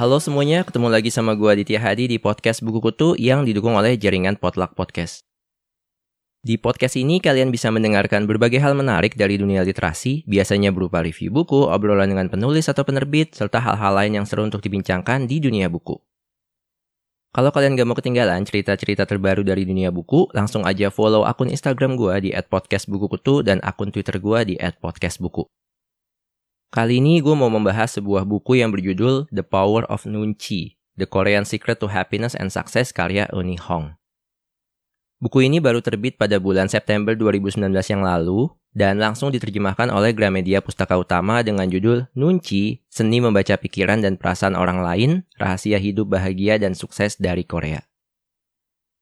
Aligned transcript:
Halo 0.00 0.16
semuanya, 0.16 0.64
ketemu 0.64 0.88
lagi 0.88 1.12
sama 1.12 1.36
gue 1.36 1.44
Aditya 1.44 1.76
Hadi 1.76 2.08
di 2.08 2.16
podcast 2.16 2.64
Buku 2.64 2.80
Kutu 2.80 3.20
yang 3.20 3.44
didukung 3.44 3.76
oleh 3.76 4.00
jaringan 4.00 4.40
Potluck 4.40 4.72
Podcast. 4.72 5.28
Di 6.40 6.56
podcast 6.56 6.96
ini 6.96 7.20
kalian 7.20 7.52
bisa 7.52 7.68
mendengarkan 7.68 8.24
berbagai 8.24 8.64
hal 8.64 8.72
menarik 8.72 9.12
dari 9.12 9.36
dunia 9.36 9.60
literasi, 9.60 10.24
biasanya 10.24 10.72
berupa 10.72 11.04
review 11.04 11.28
buku, 11.28 11.68
obrolan 11.68 12.08
dengan 12.08 12.32
penulis 12.32 12.64
atau 12.72 12.80
penerbit, 12.80 13.36
serta 13.36 13.60
hal-hal 13.60 13.92
lain 13.92 14.16
yang 14.16 14.24
seru 14.24 14.48
untuk 14.48 14.64
dibincangkan 14.64 15.28
di 15.28 15.36
dunia 15.36 15.68
buku. 15.68 16.00
Kalau 17.30 17.54
kalian 17.54 17.78
gak 17.78 17.86
mau 17.86 17.94
ketinggalan 17.94 18.42
cerita-cerita 18.42 19.06
terbaru 19.06 19.46
dari 19.46 19.62
dunia 19.62 19.94
buku, 19.94 20.26
langsung 20.34 20.66
aja 20.66 20.90
follow 20.90 21.22
akun 21.22 21.46
Instagram 21.46 21.94
gue 21.94 22.14
di 22.26 22.30
@podcastbukukutu 22.34 23.46
dan 23.46 23.62
akun 23.62 23.94
Twitter 23.94 24.18
gue 24.18 24.38
di 24.50 24.54
@podcastbuku. 24.58 25.46
Kali 26.74 26.98
ini 26.98 27.22
gue 27.22 27.34
mau 27.38 27.46
membahas 27.46 27.94
sebuah 27.94 28.26
buku 28.26 28.58
yang 28.58 28.74
berjudul 28.74 29.30
The 29.30 29.46
Power 29.46 29.86
of 29.86 30.10
Nunchi, 30.10 30.74
The 30.98 31.06
Korean 31.06 31.46
Secret 31.46 31.78
to 31.78 31.86
Happiness 31.86 32.34
and 32.34 32.50
Success 32.50 32.90
karya 32.90 33.30
Uni 33.30 33.54
Hong. 33.62 33.94
Buku 35.22 35.46
ini 35.46 35.62
baru 35.62 35.78
terbit 35.78 36.18
pada 36.18 36.42
bulan 36.42 36.66
September 36.66 37.14
2019 37.14 37.62
yang 37.94 38.02
lalu 38.02 38.50
dan 38.70 39.02
langsung 39.02 39.34
diterjemahkan 39.34 39.90
oleh 39.90 40.14
Gramedia 40.14 40.62
Pustaka 40.62 40.94
Utama 40.94 41.42
dengan 41.42 41.66
judul 41.66 42.06
Nunchi, 42.14 42.86
Seni 42.86 43.18
Membaca 43.18 43.58
Pikiran 43.58 44.00
dan 44.00 44.14
Perasaan 44.16 44.54
Orang 44.54 44.80
Lain, 44.80 45.26
Rahasia 45.36 45.82
Hidup 45.82 46.10
Bahagia 46.12 46.56
dan 46.56 46.78
Sukses 46.78 47.18
dari 47.18 47.42
Korea. 47.42 47.82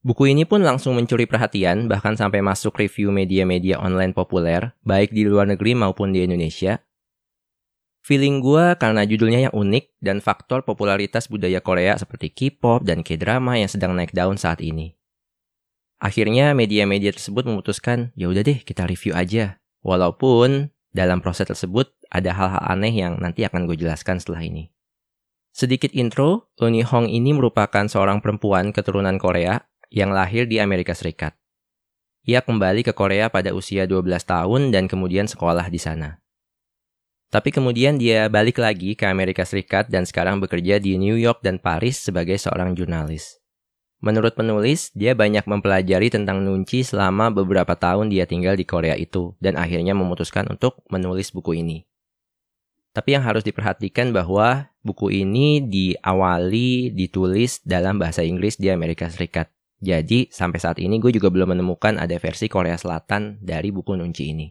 Buku 0.01 0.31
ini 0.31 0.49
pun 0.49 0.65
langsung 0.65 0.95
mencuri 0.95 1.29
perhatian 1.29 1.91
bahkan 1.91 2.15
sampai 2.17 2.41
masuk 2.41 2.79
review 2.81 3.13
media-media 3.13 3.77
online 3.83 4.17
populer, 4.17 4.73
baik 4.87 5.13
di 5.13 5.27
luar 5.29 5.51
negeri 5.51 5.75
maupun 5.75 6.15
di 6.15 6.25
Indonesia, 6.25 6.81
Feeling 8.09 8.41
gue 8.41 8.73
karena 8.81 9.05
judulnya 9.05 9.53
yang 9.53 9.55
unik 9.55 10.01
dan 10.01 10.25
faktor 10.25 10.65
popularitas 10.65 11.29
budaya 11.29 11.61
Korea 11.61 11.93
seperti 12.01 12.33
K-pop 12.33 12.81
dan 12.81 13.05
K-drama 13.05 13.61
yang 13.61 13.69
sedang 13.69 13.93
naik 13.93 14.17
daun 14.17 14.41
saat 14.41 14.65
ini. 14.65 14.97
Akhirnya 16.01 16.57
media-media 16.57 17.13
tersebut 17.13 17.45
memutuskan, 17.45 18.17
ya 18.17 18.33
udah 18.33 18.41
deh 18.41 18.65
kita 18.65 18.89
review 18.89 19.13
aja. 19.13 19.58
Walaupun 19.83 20.75
dalam 20.91 21.23
proses 21.23 21.47
tersebut 21.47 21.95
ada 22.11 22.35
hal-hal 22.35 22.63
aneh 22.65 22.95
yang 22.95 23.21
nanti 23.21 23.45
akan 23.45 23.69
gue 23.69 23.77
jelaskan 23.79 24.19
setelah 24.19 24.43
ini. 24.43 24.73
Sedikit 25.53 25.91
intro, 25.95 26.51
Uni 26.63 26.87
Hong 26.87 27.11
ini 27.11 27.35
merupakan 27.35 27.87
seorang 27.87 28.23
perempuan 28.23 28.71
keturunan 28.71 29.19
Korea 29.19 29.67
yang 29.91 30.15
lahir 30.15 30.47
di 30.47 30.63
Amerika 30.63 30.95
Serikat. 30.95 31.35
Ia 32.29 32.45
kembali 32.45 32.85
ke 32.85 32.93
Korea 32.93 33.33
pada 33.33 33.57
usia 33.57 33.89
12 33.89 34.05
tahun 34.23 34.69
dan 34.69 34.85
kemudian 34.85 35.25
sekolah 35.25 35.67
di 35.73 35.81
sana. 35.81 36.21
Tapi 37.29 37.53
kemudian 37.53 38.01
dia 38.01 38.29
balik 38.33 38.57
lagi 38.61 38.97
ke 38.97 39.05
Amerika 39.05 39.45
Serikat 39.45 39.93
dan 39.93 40.09
sekarang 40.09 40.41
bekerja 40.41 40.81
di 40.81 40.97
New 40.97 41.17
York 41.17 41.45
dan 41.45 41.61
Paris 41.61 42.01
sebagai 42.01 42.37
seorang 42.41 42.73
jurnalis. 42.73 43.37
Menurut 43.99 44.39
penulis, 44.39 44.95
dia 44.95 45.19
banyak 45.19 45.43
mempelajari 45.43 46.07
tentang 46.07 46.47
Nunci 46.47 46.87
selama 46.87 47.35
beberapa 47.35 47.75
tahun 47.75 48.15
dia 48.15 48.31
tinggal 48.31 48.55
di 48.55 48.63
Korea 48.63 48.95
itu 48.95 49.35
dan 49.43 49.59
akhirnya 49.59 49.91
memutuskan 49.91 50.47
untuk 50.47 50.87
menulis 50.87 51.35
buku 51.35 51.59
ini. 51.59 51.83
Tapi 52.95 53.19
yang 53.19 53.27
harus 53.27 53.43
diperhatikan 53.43 54.15
bahwa 54.15 54.71
buku 54.87 55.11
ini 55.11 55.67
diawali 55.67 56.95
ditulis 56.95 57.59
dalam 57.67 57.99
bahasa 57.99 58.23
Inggris 58.23 58.55
di 58.55 58.71
Amerika 58.71 59.11
Serikat. 59.11 59.51
Jadi 59.79 60.31
sampai 60.31 60.59
saat 60.63 60.79
ini 60.79 60.99
gue 61.03 61.15
juga 61.15 61.31
belum 61.31 61.59
menemukan 61.59 61.99
ada 61.99 62.15
versi 62.23 62.47
Korea 62.47 62.79
Selatan 62.79 63.43
dari 63.43 63.75
buku 63.75 63.99
Nunci 63.99 64.25
ini. 64.31 64.47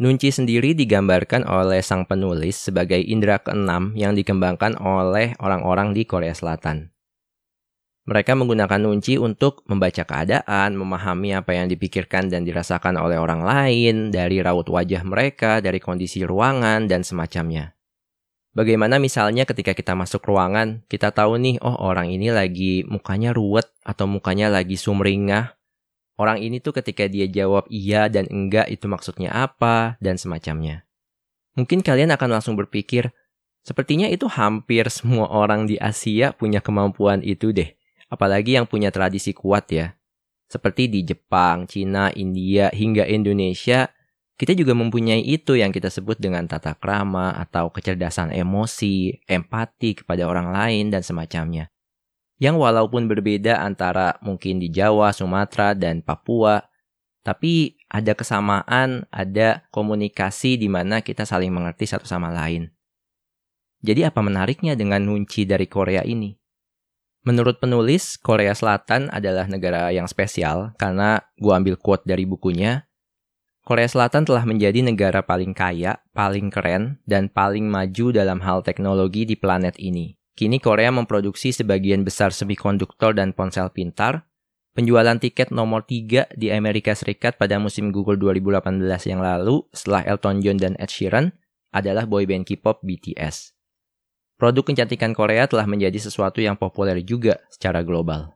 Nunci 0.00 0.28
sendiri 0.28 0.76
digambarkan 0.76 1.48
oleh 1.48 1.80
sang 1.80 2.04
penulis 2.04 2.56
sebagai 2.56 3.00
indera 3.00 3.40
keenam 3.40 3.92
yang 3.96 4.12
dikembangkan 4.12 4.76
oleh 4.80 5.36
orang-orang 5.40 5.92
di 5.96 6.04
Korea 6.08 6.32
Selatan. 6.32 6.91
Mereka 8.02 8.34
menggunakan 8.34 8.82
nunci 8.82 9.14
untuk 9.14 9.62
membaca 9.70 10.02
keadaan, 10.02 10.74
memahami 10.74 11.38
apa 11.38 11.54
yang 11.54 11.70
dipikirkan 11.70 12.26
dan 12.26 12.42
dirasakan 12.42 12.98
oleh 12.98 13.14
orang 13.14 13.46
lain, 13.46 14.10
dari 14.10 14.42
raut 14.42 14.66
wajah 14.66 15.06
mereka, 15.06 15.62
dari 15.62 15.78
kondisi 15.78 16.26
ruangan, 16.26 16.90
dan 16.90 17.06
semacamnya. 17.06 17.78
Bagaimana 18.58 18.98
misalnya 18.98 19.46
ketika 19.46 19.70
kita 19.70 19.94
masuk 19.94 20.26
ruangan, 20.26 20.82
kita 20.90 21.14
tahu 21.14 21.38
nih, 21.38 21.62
oh 21.62 21.78
orang 21.78 22.10
ini 22.10 22.34
lagi 22.34 22.82
mukanya 22.90 23.30
ruwet 23.30 23.70
atau 23.86 24.10
mukanya 24.10 24.50
lagi 24.50 24.74
sumringah, 24.74 25.54
orang 26.18 26.42
ini 26.42 26.58
tuh 26.58 26.74
ketika 26.74 27.06
dia 27.06 27.30
jawab 27.30 27.70
iya 27.70 28.10
dan 28.10 28.26
enggak 28.28 28.66
itu 28.66 28.90
maksudnya 28.90 29.30
apa, 29.30 29.94
dan 30.02 30.18
semacamnya. 30.18 30.84
Mungkin 31.54 31.86
kalian 31.86 32.10
akan 32.18 32.28
langsung 32.28 32.58
berpikir, 32.58 33.14
sepertinya 33.62 34.10
itu 34.10 34.26
hampir 34.26 34.90
semua 34.90 35.30
orang 35.30 35.70
di 35.70 35.78
Asia 35.78 36.34
punya 36.34 36.58
kemampuan 36.58 37.22
itu 37.22 37.54
deh. 37.54 37.78
Apalagi 38.12 38.60
yang 38.60 38.68
punya 38.68 38.92
tradisi 38.92 39.32
kuat 39.32 39.72
ya. 39.72 39.96
Seperti 40.52 40.92
di 40.92 41.00
Jepang, 41.00 41.64
Cina, 41.64 42.12
India, 42.12 42.68
hingga 42.68 43.08
Indonesia, 43.08 43.88
kita 44.36 44.52
juga 44.52 44.76
mempunyai 44.76 45.24
itu 45.24 45.56
yang 45.56 45.72
kita 45.72 45.88
sebut 45.88 46.20
dengan 46.20 46.44
tata 46.44 46.76
krama 46.76 47.32
atau 47.40 47.72
kecerdasan 47.72 48.36
emosi, 48.36 49.24
empati 49.24 50.04
kepada 50.04 50.28
orang 50.28 50.52
lain, 50.52 50.92
dan 50.92 51.00
semacamnya 51.00 51.72
yang 52.42 52.58
walaupun 52.58 53.06
berbeda 53.06 53.62
antara 53.62 54.18
mungkin 54.18 54.58
di 54.58 54.66
Jawa, 54.66 55.14
Sumatera, 55.14 55.78
dan 55.78 56.02
Papua, 56.02 56.58
tapi 57.22 57.78
ada 57.86 58.18
kesamaan, 58.18 59.06
ada 59.14 59.62
komunikasi 59.70 60.58
di 60.58 60.66
mana 60.66 61.06
kita 61.06 61.22
saling 61.22 61.54
mengerti 61.54 61.86
satu 61.86 62.02
sama 62.02 62.34
lain. 62.34 62.66
Jadi 63.86 64.02
apa 64.02 64.18
menariknya 64.26 64.74
dengan 64.74 65.06
nunci 65.06 65.46
dari 65.46 65.70
Korea 65.70 66.02
ini? 66.02 66.34
Menurut 67.22 67.62
penulis, 67.62 68.18
Korea 68.18 68.50
Selatan 68.50 69.06
adalah 69.14 69.46
negara 69.46 69.94
yang 69.94 70.10
spesial 70.10 70.74
karena 70.74 71.22
gue 71.38 71.54
ambil 71.54 71.78
quote 71.78 72.02
dari 72.02 72.26
bukunya, 72.26 72.82
Korea 73.62 73.86
Selatan 73.86 74.26
telah 74.26 74.42
menjadi 74.42 74.82
negara 74.82 75.22
paling 75.22 75.54
kaya, 75.54 76.02
paling 76.10 76.50
keren, 76.50 76.98
dan 77.06 77.30
paling 77.30 77.70
maju 77.70 78.10
dalam 78.10 78.42
hal 78.42 78.66
teknologi 78.66 79.22
di 79.22 79.38
planet 79.38 79.78
ini. 79.78 80.18
Kini 80.34 80.58
Korea 80.58 80.90
memproduksi 80.90 81.54
sebagian 81.54 82.02
besar 82.02 82.34
semikonduktor 82.34 83.14
dan 83.14 83.30
ponsel 83.30 83.70
pintar. 83.70 84.26
Penjualan 84.74 85.14
tiket 85.14 85.54
nomor 85.54 85.86
3 85.86 86.34
di 86.34 86.50
Amerika 86.50 86.90
Serikat 86.96 87.38
pada 87.38 87.62
musim 87.62 87.94
Google 87.94 88.18
2018 88.18 88.82
yang 89.06 89.22
lalu 89.22 89.62
setelah 89.70 90.02
Elton 90.10 90.42
John 90.42 90.58
dan 90.58 90.74
Ed 90.82 90.90
Sheeran 90.90 91.30
adalah 91.70 92.02
boyband 92.08 92.42
K-pop 92.42 92.82
BTS. 92.82 93.54
Produk 94.42 94.74
kecantikan 94.74 95.14
Korea 95.14 95.46
telah 95.46 95.70
menjadi 95.70 96.02
sesuatu 96.02 96.42
yang 96.42 96.58
populer 96.58 96.98
juga 96.98 97.38
secara 97.46 97.86
global. 97.86 98.34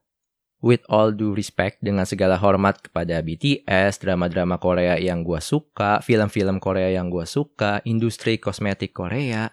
With 0.63 0.87
all 0.87 1.11
due 1.11 1.35
respect, 1.35 1.83
dengan 1.83 2.07
segala 2.07 2.39
hormat 2.39 2.79
kepada 2.79 3.19
BTS, 3.19 3.99
drama-drama 3.99 4.63
Korea 4.63 5.03
yang 5.03 5.27
gue 5.27 5.43
suka, 5.43 5.99
film-film 6.07 6.63
Korea 6.63 6.95
yang 6.95 7.11
gue 7.11 7.27
suka, 7.27 7.83
industri 7.83 8.39
kosmetik 8.39 8.95
Korea, 8.95 9.51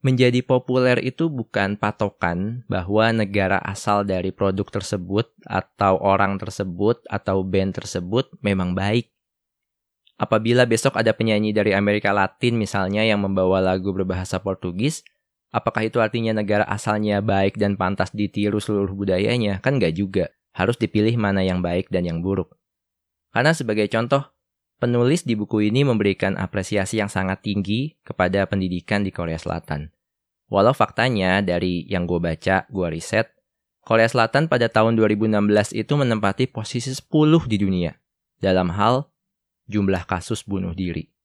menjadi 0.00 0.40
populer 0.40 1.04
itu 1.04 1.28
bukan 1.28 1.76
patokan 1.76 2.64
bahwa 2.64 3.12
negara 3.12 3.60
asal 3.60 4.08
dari 4.08 4.32
produk 4.32 4.64
tersebut 4.72 5.28
atau 5.44 6.00
orang 6.00 6.40
tersebut 6.40 7.04
atau 7.12 7.44
band 7.44 7.76
tersebut 7.76 8.32
memang 8.40 8.72
baik. 8.72 9.12
Apabila 10.16 10.64
besok 10.64 10.96
ada 10.96 11.12
penyanyi 11.12 11.52
dari 11.52 11.76
Amerika 11.76 12.08
Latin 12.16 12.56
misalnya 12.56 13.04
yang 13.04 13.20
membawa 13.20 13.60
lagu 13.60 13.92
berbahasa 13.92 14.40
Portugis, 14.40 15.04
apakah 15.56 15.88
itu 15.88 16.04
artinya 16.04 16.36
negara 16.36 16.68
asalnya 16.68 17.24
baik 17.24 17.56
dan 17.56 17.80
pantas 17.80 18.12
ditiru 18.12 18.60
seluruh 18.60 18.92
budayanya? 18.92 19.64
Kan 19.64 19.80
nggak 19.80 19.96
juga. 19.96 20.28
Harus 20.52 20.76
dipilih 20.76 21.16
mana 21.16 21.40
yang 21.40 21.64
baik 21.64 21.88
dan 21.88 22.04
yang 22.04 22.20
buruk. 22.20 22.52
Karena 23.32 23.56
sebagai 23.56 23.88
contoh, 23.88 24.28
penulis 24.76 25.24
di 25.24 25.32
buku 25.32 25.72
ini 25.72 25.84
memberikan 25.84 26.36
apresiasi 26.36 27.00
yang 27.00 27.08
sangat 27.08 27.40
tinggi 27.40 27.96
kepada 28.04 28.44
pendidikan 28.44 29.00
di 29.00 29.12
Korea 29.12 29.40
Selatan. 29.40 29.92
Walau 30.52 30.76
faktanya 30.76 31.40
dari 31.40 31.88
yang 31.88 32.04
gue 32.04 32.20
baca, 32.20 32.68
gue 32.68 32.88
riset, 32.92 33.32
Korea 33.86 34.08
Selatan 34.08 34.48
pada 34.48 34.66
tahun 34.66 34.96
2016 34.96 35.76
itu 35.76 35.92
menempati 35.94 36.48
posisi 36.48 36.92
10 36.92 37.06
di 37.46 37.56
dunia 37.60 37.92
dalam 38.40 38.72
hal 38.72 39.10
jumlah 39.66 40.06
kasus 40.06 40.46
bunuh 40.46 40.72
diri. 40.72 41.15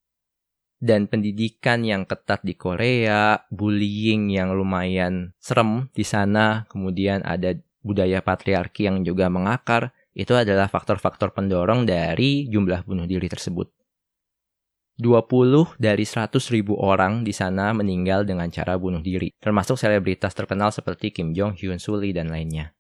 Dan 0.82 1.06
pendidikan 1.06 1.86
yang 1.86 2.10
ketat 2.10 2.42
di 2.42 2.58
Korea, 2.58 3.38
bullying 3.54 4.34
yang 4.34 4.58
lumayan 4.58 5.30
serem 5.38 5.94
di 5.94 6.02
sana, 6.02 6.66
kemudian 6.74 7.22
ada 7.22 7.54
budaya 7.86 8.26
patriarki 8.26 8.90
yang 8.90 9.06
juga 9.06 9.30
mengakar, 9.30 9.94
itu 10.18 10.34
adalah 10.34 10.66
faktor-faktor 10.74 11.38
pendorong 11.38 11.86
dari 11.86 12.50
jumlah 12.50 12.82
bunuh 12.82 13.06
diri 13.06 13.30
tersebut. 13.30 13.70
20 14.98 15.82
dari 15.82 16.06
100 16.06 16.34
ribu 16.50 16.78
orang 16.78 17.26
di 17.26 17.34
sana 17.34 17.74
meninggal 17.78 18.26
dengan 18.26 18.50
cara 18.50 18.74
bunuh 18.78 19.02
diri, 19.02 19.34
termasuk 19.38 19.78
selebritas 19.78 20.34
terkenal 20.34 20.74
seperti 20.74 21.14
Kim 21.14 21.38
Jong 21.38 21.58
Hyun, 21.62 21.78
Suli, 21.78 22.10
dan 22.10 22.30
lainnya. 22.30 22.74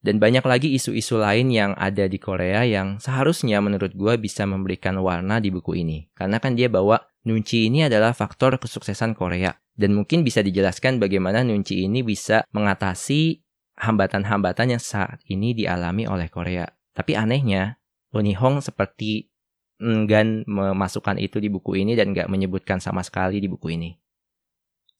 Dan 0.00 0.16
banyak 0.16 0.40
lagi 0.48 0.72
isu-isu 0.72 1.20
lain 1.20 1.52
yang 1.52 1.76
ada 1.76 2.08
di 2.08 2.16
Korea 2.16 2.64
yang 2.64 2.96
seharusnya 2.96 3.60
menurut 3.60 3.92
gue 3.92 4.16
bisa 4.16 4.48
memberikan 4.48 4.96
warna 4.96 5.44
di 5.44 5.52
buku 5.52 5.76
ini. 5.76 6.08
Karena 6.16 6.40
kan 6.40 6.56
dia 6.56 6.72
bawa 6.72 6.96
Nunci 7.24 7.68
ini 7.68 7.84
adalah 7.84 8.16
faktor 8.16 8.56
kesuksesan 8.56 9.12
Korea. 9.12 9.52
Dan 9.76 9.96
mungkin 9.96 10.24
bisa 10.24 10.44
dijelaskan 10.44 11.00
bagaimana 11.00 11.40
Nunci 11.40 11.84
ini 11.84 12.04
bisa 12.04 12.44
mengatasi 12.52 13.40
hambatan-hambatan 13.80 14.76
yang 14.76 14.82
saat 14.82 15.24
ini 15.24 15.56
dialami 15.56 16.04
oleh 16.04 16.28
Korea. 16.28 16.68
Tapi 16.92 17.16
anehnya, 17.16 17.80
Uni 18.12 18.36
Hong 18.36 18.60
seperti 18.60 19.32
enggan 19.80 20.44
memasukkan 20.44 21.16
itu 21.16 21.40
di 21.40 21.48
buku 21.48 21.80
ini 21.80 21.96
dan 21.96 22.12
nggak 22.12 22.28
menyebutkan 22.28 22.76
sama 22.78 23.00
sekali 23.00 23.40
di 23.40 23.48
buku 23.48 23.72
ini. 23.72 23.96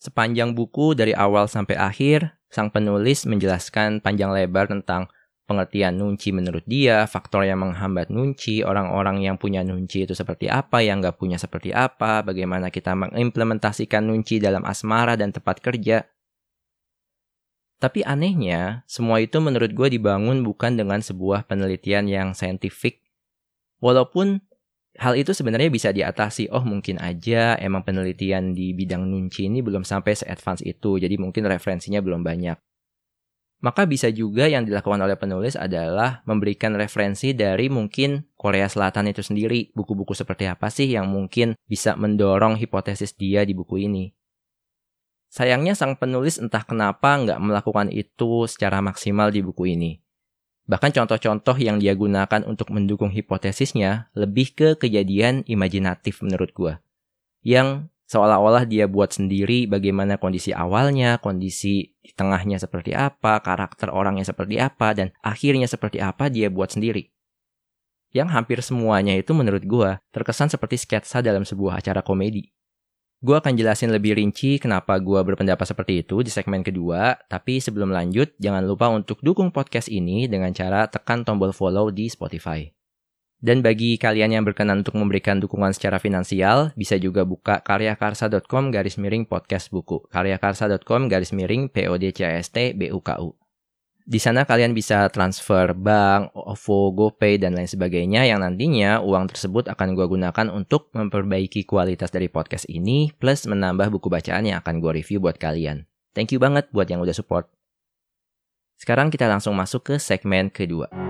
Sepanjang 0.00 0.56
buku 0.56 0.96
dari 0.96 1.12
awal 1.12 1.44
sampai 1.44 1.76
akhir, 1.76 2.40
sang 2.48 2.72
penulis 2.72 3.28
menjelaskan 3.28 4.00
panjang 4.00 4.32
lebar 4.32 4.72
tentang 4.72 5.12
pengertian 5.50 5.98
nunci 5.98 6.30
menurut 6.30 6.62
dia, 6.62 7.10
faktor 7.10 7.42
yang 7.42 7.66
menghambat 7.66 8.06
nunci, 8.06 8.62
orang-orang 8.62 9.26
yang 9.26 9.34
punya 9.34 9.66
nunci 9.66 10.06
itu 10.06 10.14
seperti 10.14 10.46
apa, 10.46 10.78
yang 10.78 11.02
nggak 11.02 11.18
punya 11.18 11.42
seperti 11.42 11.74
apa, 11.74 12.22
bagaimana 12.22 12.70
kita 12.70 12.94
mengimplementasikan 12.94 14.06
nunci 14.06 14.38
dalam 14.38 14.62
asmara 14.62 15.18
dan 15.18 15.34
tempat 15.34 15.58
kerja. 15.58 16.06
Tapi 17.82 18.06
anehnya, 18.06 18.86
semua 18.86 19.18
itu 19.18 19.42
menurut 19.42 19.74
gue 19.74 19.98
dibangun 19.98 20.46
bukan 20.46 20.78
dengan 20.78 21.02
sebuah 21.02 21.50
penelitian 21.50 22.06
yang 22.06 22.30
saintifik. 22.30 23.02
Walaupun 23.82 24.38
hal 25.02 25.18
itu 25.18 25.34
sebenarnya 25.34 25.72
bisa 25.72 25.90
diatasi. 25.90 26.52
Oh 26.54 26.62
mungkin 26.62 27.02
aja 27.02 27.58
emang 27.58 27.82
penelitian 27.82 28.54
di 28.54 28.70
bidang 28.76 29.08
nunci 29.08 29.50
ini 29.50 29.64
belum 29.64 29.82
sampai 29.82 30.14
se-advance 30.14 30.62
itu, 30.62 31.02
jadi 31.02 31.18
mungkin 31.18 31.48
referensinya 31.50 31.98
belum 31.98 32.22
banyak. 32.22 32.69
Maka 33.60 33.84
bisa 33.84 34.08
juga 34.08 34.48
yang 34.48 34.64
dilakukan 34.64 34.96
oleh 35.04 35.20
penulis 35.20 35.52
adalah 35.52 36.24
memberikan 36.24 36.72
referensi 36.72 37.36
dari 37.36 37.68
mungkin 37.68 38.24
Korea 38.32 38.64
Selatan 38.64 39.12
itu 39.12 39.20
sendiri. 39.20 39.68
Buku-buku 39.76 40.16
seperti 40.16 40.48
apa 40.48 40.72
sih 40.72 40.88
yang 40.88 41.12
mungkin 41.12 41.52
bisa 41.68 41.92
mendorong 41.92 42.56
hipotesis 42.56 43.12
dia 43.12 43.44
di 43.44 43.52
buku 43.52 43.84
ini. 43.84 44.16
Sayangnya 45.28 45.76
sang 45.76 45.94
penulis 45.94 46.40
entah 46.40 46.64
kenapa 46.64 47.20
nggak 47.20 47.38
melakukan 47.38 47.92
itu 47.92 48.48
secara 48.48 48.80
maksimal 48.80 49.28
di 49.28 49.44
buku 49.44 49.76
ini. 49.76 50.00
Bahkan 50.64 50.96
contoh-contoh 50.96 51.60
yang 51.60 51.76
dia 51.76 51.92
gunakan 51.92 52.42
untuk 52.48 52.72
mendukung 52.72 53.12
hipotesisnya 53.12 54.08
lebih 54.16 54.56
ke 54.56 54.68
kejadian 54.80 55.44
imajinatif 55.44 56.24
menurut 56.24 56.50
gue. 56.56 56.74
Yang 57.44 57.92
seolah-olah 58.10 58.66
dia 58.66 58.90
buat 58.90 59.14
sendiri 59.14 59.70
bagaimana 59.70 60.18
kondisi 60.18 60.50
awalnya, 60.50 61.22
kondisi 61.22 61.94
di 62.02 62.10
tengahnya 62.10 62.58
seperti 62.58 62.90
apa, 62.90 63.38
karakter 63.38 63.94
orangnya 63.94 64.26
seperti 64.26 64.58
apa, 64.58 64.90
dan 64.98 65.14
akhirnya 65.22 65.70
seperti 65.70 66.02
apa 66.02 66.26
dia 66.26 66.50
buat 66.50 66.74
sendiri. 66.74 67.06
Yang 68.10 68.28
hampir 68.34 68.58
semuanya 68.66 69.14
itu 69.14 69.30
menurut 69.30 69.62
gue 69.62 69.90
terkesan 70.10 70.50
seperti 70.50 70.82
sketsa 70.82 71.22
dalam 71.22 71.46
sebuah 71.46 71.78
acara 71.78 72.02
komedi. 72.02 72.50
Gue 73.22 73.38
akan 73.38 73.54
jelasin 73.54 73.94
lebih 73.94 74.18
rinci 74.18 74.58
kenapa 74.58 74.98
gue 74.98 75.20
berpendapat 75.22 75.62
seperti 75.62 76.02
itu 76.02 76.26
di 76.26 76.34
segmen 76.34 76.66
kedua, 76.66 77.14
tapi 77.30 77.62
sebelum 77.62 77.94
lanjut, 77.94 78.34
jangan 78.42 78.66
lupa 78.66 78.90
untuk 78.90 79.22
dukung 79.22 79.54
podcast 79.54 79.86
ini 79.86 80.26
dengan 80.26 80.50
cara 80.50 80.90
tekan 80.90 81.22
tombol 81.22 81.54
follow 81.54 81.94
di 81.94 82.10
Spotify. 82.10 82.79
Dan 83.40 83.64
bagi 83.64 83.96
kalian 83.96 84.36
yang 84.36 84.44
berkenan 84.44 84.84
untuk 84.84 85.00
memberikan 85.00 85.40
dukungan 85.40 85.72
secara 85.72 85.96
finansial, 85.96 86.76
bisa 86.76 87.00
juga 87.00 87.24
buka 87.24 87.64
karyakarsa.com 87.64 88.68
garis 88.68 89.00
miring 89.00 89.24
podcast 89.24 89.72
buku. 89.72 90.04
karyakarsa.com 90.12 91.08
garis 91.08 91.32
miring 91.32 91.72
PODCAST 91.72 92.76
BUKU. 92.76 93.40
Di 94.10 94.18
sana 94.20 94.44
kalian 94.44 94.76
bisa 94.76 95.08
transfer 95.08 95.72
bank, 95.72 96.34
OVO, 96.36 96.92
GoPay, 96.92 97.40
dan 97.40 97.56
lain 97.56 97.70
sebagainya 97.70 98.28
yang 98.28 98.44
nantinya 98.44 99.00
uang 99.00 99.32
tersebut 99.32 99.72
akan 99.72 99.96
gue 99.96 100.04
gunakan 100.04 100.46
untuk 100.52 100.92
memperbaiki 100.92 101.64
kualitas 101.64 102.12
dari 102.12 102.28
podcast 102.28 102.68
ini 102.68 103.14
plus 103.16 103.48
menambah 103.48 103.88
buku 103.88 104.12
bacaan 104.12 104.50
yang 104.50 104.60
akan 104.60 104.84
gue 104.84 105.00
review 105.00 105.22
buat 105.22 105.40
kalian. 105.40 105.88
Thank 106.12 106.34
you 106.34 106.42
banget 106.42 106.68
buat 106.74 106.90
yang 106.90 107.00
udah 107.00 107.14
support. 107.14 107.48
Sekarang 108.76 109.14
kita 109.14 109.30
langsung 109.30 109.54
masuk 109.54 109.94
ke 109.94 109.96
segmen 110.02 110.50
kedua. 110.50 111.09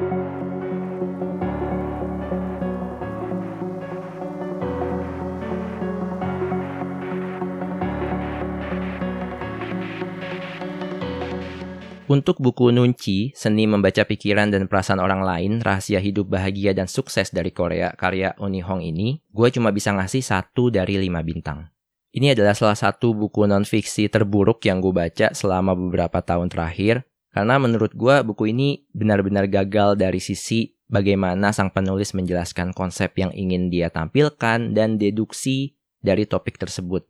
Untuk 12.11 12.43
buku 12.43 12.75
Nunci, 12.75 13.31
Seni 13.39 13.71
Membaca 13.71 14.03
Pikiran 14.03 14.51
dan 14.51 14.67
Perasaan 14.67 14.99
Orang 14.99 15.23
Lain, 15.23 15.62
Rahasia 15.62 16.03
Hidup 16.03 16.27
Bahagia 16.27 16.75
dan 16.75 16.91
Sukses 16.91 17.31
dari 17.31 17.55
Korea, 17.55 17.95
karya 17.95 18.35
Uni 18.43 18.59
Hong 18.67 18.83
ini, 18.83 19.23
gue 19.31 19.49
cuma 19.55 19.71
bisa 19.71 19.95
ngasih 19.95 20.19
satu 20.19 20.75
dari 20.75 20.99
lima 20.99 21.23
bintang. 21.23 21.71
Ini 22.11 22.35
adalah 22.35 22.59
salah 22.59 22.75
satu 22.75 23.15
buku 23.15 23.47
non-fiksi 23.47 24.11
terburuk 24.11 24.59
yang 24.67 24.83
gue 24.83 24.91
baca 24.91 25.31
selama 25.31 25.79
beberapa 25.79 26.19
tahun 26.19 26.51
terakhir, 26.51 27.07
karena 27.31 27.62
menurut 27.62 27.95
gue 27.95 28.27
buku 28.27 28.51
ini 28.51 28.91
benar-benar 28.91 29.47
gagal 29.47 29.95
dari 29.95 30.19
sisi 30.19 30.75
bagaimana 30.91 31.55
sang 31.55 31.71
penulis 31.71 32.11
menjelaskan 32.11 32.75
konsep 32.75 33.15
yang 33.23 33.31
ingin 33.31 33.71
dia 33.71 33.87
tampilkan 33.87 34.75
dan 34.75 34.99
deduksi 34.99 35.79
dari 36.03 36.27
topik 36.27 36.59
tersebut. 36.59 37.07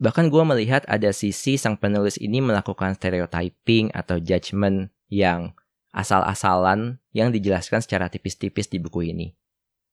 Bahkan 0.00 0.32
gue 0.32 0.42
melihat 0.48 0.82
ada 0.88 1.12
sisi 1.12 1.60
sang 1.60 1.76
penulis 1.76 2.16
ini 2.16 2.40
melakukan 2.40 2.96
stereotyping 2.96 3.92
atau 3.92 4.16
judgment 4.16 4.88
yang 5.12 5.52
asal-asalan 5.92 6.96
yang 7.12 7.28
dijelaskan 7.28 7.84
secara 7.84 8.08
tipis-tipis 8.08 8.72
di 8.72 8.80
buku 8.80 9.12
ini. 9.12 9.36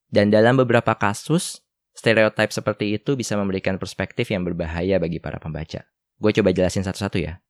Dan 0.08 0.32
dalam 0.32 0.56
beberapa 0.56 0.96
kasus, 0.96 1.60
stereotip 1.92 2.56
seperti 2.56 2.96
itu 2.96 3.20
bisa 3.20 3.36
memberikan 3.36 3.76
perspektif 3.76 4.32
yang 4.32 4.48
berbahaya 4.48 4.96
bagi 4.96 5.20
para 5.20 5.44
pembaca. 5.44 5.84
Gue 6.16 6.32
coba 6.32 6.56
jelasin 6.56 6.88
satu-satu 6.88 7.20
ya. 7.20 7.44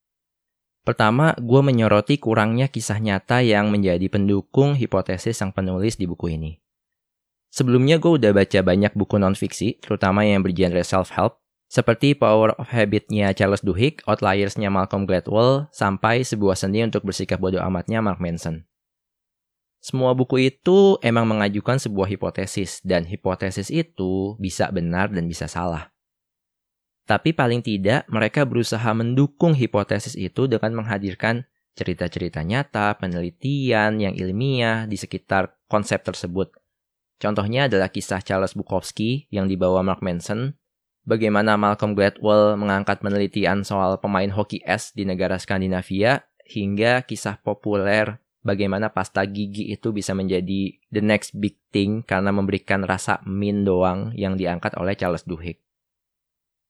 Pertama, 0.81 1.38
gue 1.38 1.62
menyoroti 1.62 2.18
kurangnya 2.18 2.71
kisah 2.71 2.98
nyata 2.98 3.44
yang 3.45 3.69
menjadi 3.69 4.07
pendukung 4.10 4.74
hipotesis 4.74 5.38
sang 5.38 5.53
penulis 5.53 6.00
di 6.00 6.10
buku 6.10 6.33
ini. 6.33 6.57
Sebelumnya 7.53 8.01
gue 8.01 8.18
udah 8.18 8.31
baca 8.33 8.60
banyak 8.63 8.95
buku 8.95 9.19
non-fiksi, 9.19 9.83
terutama 9.83 10.24
yang 10.24 10.42
bergenre 10.42 10.81
self-help, 10.81 11.44
seperti 11.68 12.16
Power 12.16 12.56
of 12.56 12.72
Habit-nya 12.72 13.36
Charles 13.36 13.60
Duhigg, 13.60 14.00
Outliers-nya 14.08 14.72
Malcolm 14.72 15.04
Gladwell, 15.04 15.68
sampai 15.75 16.24
sebuah 16.24 16.56
seni 16.56 16.88
untuk 16.88 17.04
bersikap 17.04 17.44
bodoh 17.44 17.60
amatnya 17.60 18.00
Mark 18.00 18.24
Manson. 18.24 18.64
Semua 19.84 20.16
buku 20.16 20.48
itu 20.48 20.98
emang 21.03 21.27
mengajukan 21.27 21.77
sebuah 21.77 22.08
hipotesis, 22.08 22.82
dan 22.82 23.03
hipotesis 23.06 23.68
itu 23.70 24.39
bisa 24.39 24.72
benar 24.72 25.12
dan 25.12 25.27
bisa 25.27 25.46
salah. 25.46 25.91
Tapi 27.08 27.32
paling 27.32 27.63
tidak, 27.63 28.03
mereka 28.12 28.44
berusaha 28.44 28.91
mendukung 28.91 29.56
hipotesis 29.56 30.15
itu 30.20 30.48
dengan 30.48 30.84
menghadirkan 30.84 31.48
cerita-cerita 31.77 32.44
nyata, 32.44 32.98
penelitian 33.00 34.01
yang 34.01 34.12
ilmiah 34.18 34.89
di 34.89 35.00
sekitar 35.00 35.56
konsep 35.72 36.03
tersebut. 36.03 36.51
Contohnya 37.22 37.72
adalah 37.72 37.88
kisah 37.94 38.20
Charles 38.20 38.58
Bukowski 38.58 39.30
yang 39.32 39.48
dibawa 39.48 39.86
Mark 39.88 40.03
Manson 40.03 40.58
bagaimana 41.08 41.56
Malcolm 41.56 41.96
Gladwell 41.96 42.60
mengangkat 42.60 43.00
penelitian 43.00 43.64
soal 43.64 43.96
pemain 44.04 44.28
hoki 44.28 44.60
es 44.68 44.92
di 44.92 45.08
negara 45.08 45.40
Skandinavia 45.40 46.28
hingga 46.44 47.08
kisah 47.08 47.40
populer 47.40 48.20
bagaimana 48.44 48.92
pasta 48.92 49.24
gigi 49.24 49.72
itu 49.72 49.96
bisa 49.96 50.12
menjadi 50.12 50.76
the 50.92 51.00
next 51.00 51.32
big 51.40 51.56
thing 51.72 52.04
karena 52.04 52.36
memberikan 52.36 52.84
rasa 52.84 53.24
min 53.24 53.64
doang 53.64 54.12
yang 54.14 54.36
diangkat 54.36 54.76
oleh 54.76 54.94
Charles 55.00 55.24
Duhigg. 55.24 55.64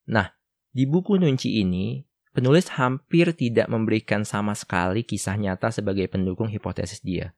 Nah, 0.07 0.33
di 0.71 0.85
buku 0.87 1.17
Nunci 1.19 1.59
ini, 1.59 2.05
penulis 2.31 2.69
hampir 2.77 3.33
tidak 3.33 3.67
memberikan 3.67 4.23
sama 4.23 4.53
sekali 4.53 5.03
kisah 5.03 5.35
nyata 5.35 5.73
sebagai 5.73 6.07
pendukung 6.07 6.47
hipotesis 6.47 7.01
dia. 7.01 7.33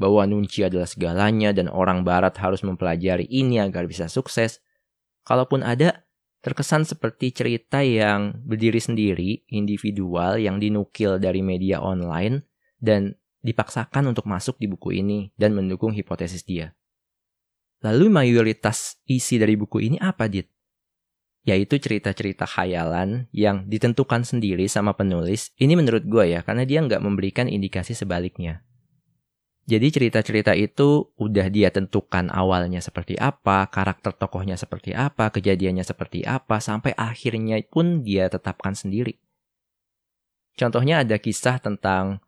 Bahwa 0.00 0.24
Nunci 0.24 0.64
adalah 0.64 0.88
segalanya 0.88 1.52
dan 1.52 1.68
orang 1.68 2.06
barat 2.06 2.32
harus 2.40 2.64
mempelajari 2.64 3.28
ini 3.28 3.60
agar 3.60 3.84
bisa 3.90 4.08
sukses. 4.08 4.64
Kalaupun 5.26 5.66
ada, 5.66 6.05
terkesan 6.42 6.84
seperti 6.84 7.32
cerita 7.32 7.80
yang 7.80 8.36
berdiri 8.44 8.80
sendiri, 8.82 9.30
individual 9.50 10.40
yang 10.40 10.58
dinukil 10.58 11.16
dari 11.22 11.40
media 11.40 11.78
online 11.78 12.44
dan 12.82 13.14
dipaksakan 13.46 14.10
untuk 14.10 14.26
masuk 14.26 14.58
di 14.58 14.66
buku 14.66 14.98
ini 14.98 15.30
dan 15.38 15.54
mendukung 15.54 15.94
hipotesis 15.94 16.42
dia. 16.42 16.74
Lalu 17.86 18.10
mayoritas 18.10 18.98
isi 19.06 19.38
dari 19.38 19.54
buku 19.54 19.78
ini 19.86 19.96
apa, 20.02 20.26
Dit? 20.26 20.50
Yaitu 21.46 21.78
cerita-cerita 21.78 22.42
khayalan 22.42 23.30
yang 23.30 23.70
ditentukan 23.70 24.26
sendiri 24.26 24.66
sama 24.66 24.98
penulis. 24.98 25.54
Ini 25.54 25.78
menurut 25.78 26.02
gue 26.02 26.34
ya, 26.34 26.42
karena 26.42 26.66
dia 26.66 26.82
nggak 26.82 26.98
memberikan 26.98 27.46
indikasi 27.46 27.94
sebaliknya. 27.94 28.65
Jadi 29.66 29.90
cerita-cerita 29.90 30.54
itu 30.54 31.10
udah 31.18 31.50
dia 31.50 31.74
tentukan 31.74 32.30
awalnya 32.30 32.78
seperti 32.78 33.18
apa, 33.18 33.66
karakter 33.66 34.14
tokohnya 34.14 34.54
seperti 34.54 34.94
apa, 34.94 35.34
kejadiannya 35.34 35.82
seperti 35.82 36.22
apa, 36.22 36.62
sampai 36.62 36.94
akhirnya 36.94 37.58
pun 37.66 38.06
dia 38.06 38.30
tetapkan 38.30 38.78
sendiri. 38.78 39.18
Contohnya 40.54 41.02
ada 41.02 41.18
kisah 41.18 41.58
tentang 41.58 42.22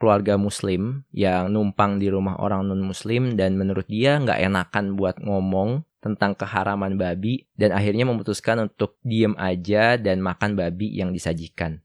keluarga 0.00 0.40
muslim 0.40 1.04
yang 1.12 1.52
numpang 1.52 2.00
di 2.00 2.08
rumah 2.08 2.40
orang 2.40 2.64
non-muslim 2.64 3.36
dan 3.36 3.60
menurut 3.60 3.84
dia 3.84 4.16
nggak 4.16 4.40
enakan 4.48 4.96
buat 4.96 5.20
ngomong 5.20 5.84
tentang 6.00 6.38
keharaman 6.38 6.96
babi 6.96 7.44
dan 7.58 7.74
akhirnya 7.74 8.08
memutuskan 8.08 8.70
untuk 8.70 8.96
diem 9.04 9.36
aja 9.36 10.00
dan 10.00 10.24
makan 10.24 10.56
babi 10.56 10.94
yang 10.94 11.12
disajikan. 11.12 11.82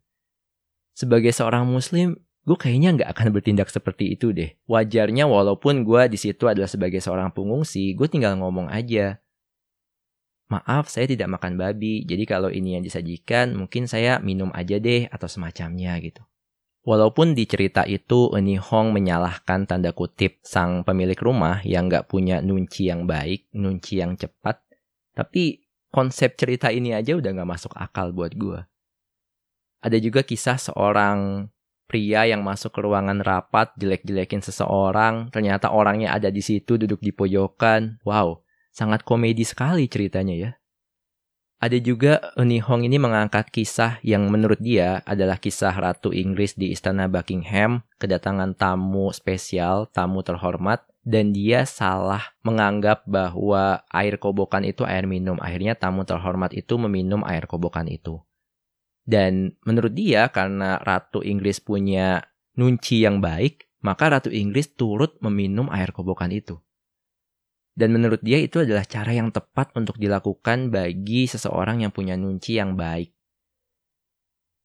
Sebagai 0.94 1.34
seorang 1.34 1.66
muslim, 1.66 2.22
gue 2.44 2.58
kayaknya 2.60 2.90
nggak 3.00 3.10
akan 3.16 3.28
bertindak 3.32 3.72
seperti 3.72 4.16
itu 4.16 4.36
deh. 4.36 4.52
Wajarnya 4.68 5.24
walaupun 5.28 5.88
gue 5.88 6.12
di 6.12 6.20
situ 6.20 6.52
adalah 6.52 6.68
sebagai 6.68 7.00
seorang 7.00 7.32
pengungsi, 7.32 7.96
gue 7.96 8.08
tinggal 8.12 8.36
ngomong 8.36 8.68
aja. 8.68 9.24
Maaf, 10.52 10.92
saya 10.92 11.08
tidak 11.08 11.32
makan 11.34 11.56
babi, 11.56 12.04
jadi 12.04 12.28
kalau 12.28 12.52
ini 12.52 12.78
yang 12.78 12.84
disajikan, 12.84 13.56
mungkin 13.56 13.88
saya 13.88 14.20
minum 14.20 14.52
aja 14.52 14.78
deh 14.78 15.08
atau 15.08 15.26
semacamnya 15.26 15.96
gitu. 16.04 16.22
Walaupun 16.84 17.32
di 17.32 17.48
cerita 17.48 17.88
itu 17.88 18.28
Eni 18.36 18.60
Hong 18.60 18.92
menyalahkan 18.92 19.64
tanda 19.64 19.96
kutip 19.96 20.44
sang 20.44 20.84
pemilik 20.84 21.16
rumah 21.16 21.64
yang 21.64 21.88
gak 21.88 22.12
punya 22.12 22.44
nunci 22.44 22.92
yang 22.92 23.08
baik, 23.08 23.48
nunci 23.56 24.04
yang 24.04 24.20
cepat, 24.20 24.60
tapi 25.16 25.64
konsep 25.96 26.36
cerita 26.36 26.76
ini 26.76 26.92
aja 26.92 27.16
udah 27.16 27.32
gak 27.40 27.48
masuk 27.50 27.72
akal 27.80 28.12
buat 28.12 28.36
gue. 28.36 28.60
Ada 29.80 29.96
juga 30.04 30.28
kisah 30.28 30.60
seorang 30.60 31.48
pria 31.88 32.26
yang 32.26 32.42
masuk 32.42 32.74
ke 32.74 32.80
ruangan 32.82 33.22
rapat, 33.22 33.72
jelek-jelekin 33.78 34.42
seseorang, 34.42 35.30
ternyata 35.30 35.70
orangnya 35.70 36.16
ada 36.16 36.34
di 36.34 36.42
situ 36.42 36.80
duduk 36.80 37.00
di 37.04 37.12
pojokan. 37.14 38.02
Wow, 38.08 38.44
sangat 38.74 39.06
komedi 39.06 39.46
sekali 39.46 39.86
ceritanya 39.86 40.36
ya. 40.36 40.52
Ada 41.64 41.80
juga 41.80 42.20
Uni 42.36 42.60
Hong 42.60 42.84
ini 42.84 43.00
mengangkat 43.00 43.48
kisah 43.48 43.96
yang 44.04 44.28
menurut 44.28 44.60
dia 44.60 45.00
adalah 45.08 45.40
kisah 45.40 45.72
Ratu 45.72 46.12
Inggris 46.12 46.60
di 46.60 46.76
Istana 46.76 47.08
Buckingham, 47.08 47.88
kedatangan 48.04 48.52
tamu 48.60 49.16
spesial, 49.16 49.88
tamu 49.96 50.28
terhormat, 50.28 50.84
dan 51.08 51.32
dia 51.32 51.64
salah 51.64 52.36
menganggap 52.44 53.08
bahwa 53.08 53.80
air 53.96 54.20
kobokan 54.20 54.68
itu 54.68 54.84
air 54.84 55.08
minum. 55.08 55.40
Akhirnya 55.40 55.80
tamu 55.80 56.04
terhormat 56.04 56.52
itu 56.52 56.76
meminum 56.76 57.24
air 57.24 57.48
kobokan 57.48 57.88
itu. 57.88 58.20
Dan 59.04 59.60
menurut 59.68 59.92
dia 59.92 60.32
karena 60.32 60.80
Ratu 60.80 61.20
Inggris 61.20 61.60
punya 61.60 62.24
nunci 62.56 63.04
yang 63.04 63.20
baik, 63.20 63.68
maka 63.84 64.08
Ratu 64.08 64.32
Inggris 64.32 64.72
turut 64.80 65.20
meminum 65.20 65.68
air 65.70 65.92
kobokan 65.92 66.32
itu. 66.32 66.56
Dan 67.74 67.92
menurut 67.92 68.22
dia 68.22 68.38
itu 68.40 68.62
adalah 68.62 68.86
cara 68.86 69.12
yang 69.12 69.34
tepat 69.34 69.74
untuk 69.76 69.98
dilakukan 69.98 70.70
bagi 70.70 71.26
seseorang 71.26 71.84
yang 71.84 71.92
punya 71.92 72.14
nunci 72.14 72.56
yang 72.56 72.78
baik. 72.78 73.12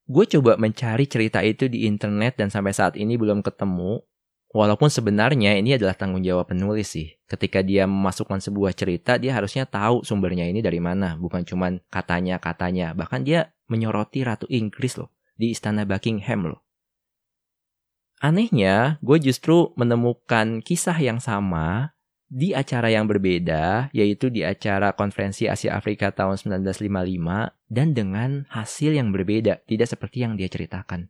Gue 0.09 0.25
coba 0.25 0.57
mencari 0.57 1.05
cerita 1.05 1.45
itu 1.45 1.69
di 1.69 1.85
internet 1.85 2.41
dan 2.41 2.49
sampai 2.49 2.73
saat 2.73 2.97
ini 2.97 3.17
belum 3.17 3.45
ketemu. 3.45 4.01
Walaupun 4.49 4.89
sebenarnya 4.89 5.61
ini 5.61 5.77
adalah 5.77 5.93
tanggung 5.93 6.25
jawab 6.25 6.49
penulis 6.49 6.89
sih. 6.89 7.13
Ketika 7.29 7.61
dia 7.61 7.85
memasukkan 7.85 8.41
sebuah 8.41 8.73
cerita, 8.73 9.21
dia 9.21 9.37
harusnya 9.37 9.69
tahu 9.69 10.01
sumbernya 10.09 10.49
ini 10.49 10.65
dari 10.65 10.81
mana. 10.81 11.21
Bukan 11.21 11.45
cuma 11.45 11.77
katanya-katanya. 11.93 12.97
Bahkan 12.97 13.21
dia 13.29 13.53
menyoroti 13.69 14.25
Ratu 14.27 14.49
Inggris 14.51 14.99
loh. 14.99 15.15
Di 15.39 15.55
Istana 15.55 15.87
Buckingham 15.87 16.51
loh. 16.51 16.67
Anehnya, 18.19 18.99
gue 18.99 19.23
justru 19.23 19.71
menemukan 19.79 20.59
kisah 20.59 20.99
yang 20.99 21.23
sama 21.23 21.95
di 22.29 22.53
acara 22.53 22.93
yang 22.93 23.09
berbeda, 23.09 23.89
yaitu 23.97 24.29
di 24.29 24.45
acara 24.45 24.93
Konferensi 24.93 25.49
Asia 25.49 25.79
Afrika 25.79 26.13
tahun 26.13 26.37
1955, 26.37 27.57
dan 27.73 27.97
dengan 27.97 28.45
hasil 28.53 28.93
yang 28.93 29.15
berbeda, 29.15 29.65
tidak 29.65 29.89
seperti 29.89 30.29
yang 30.29 30.37
dia 30.37 30.51
ceritakan. 30.51 31.09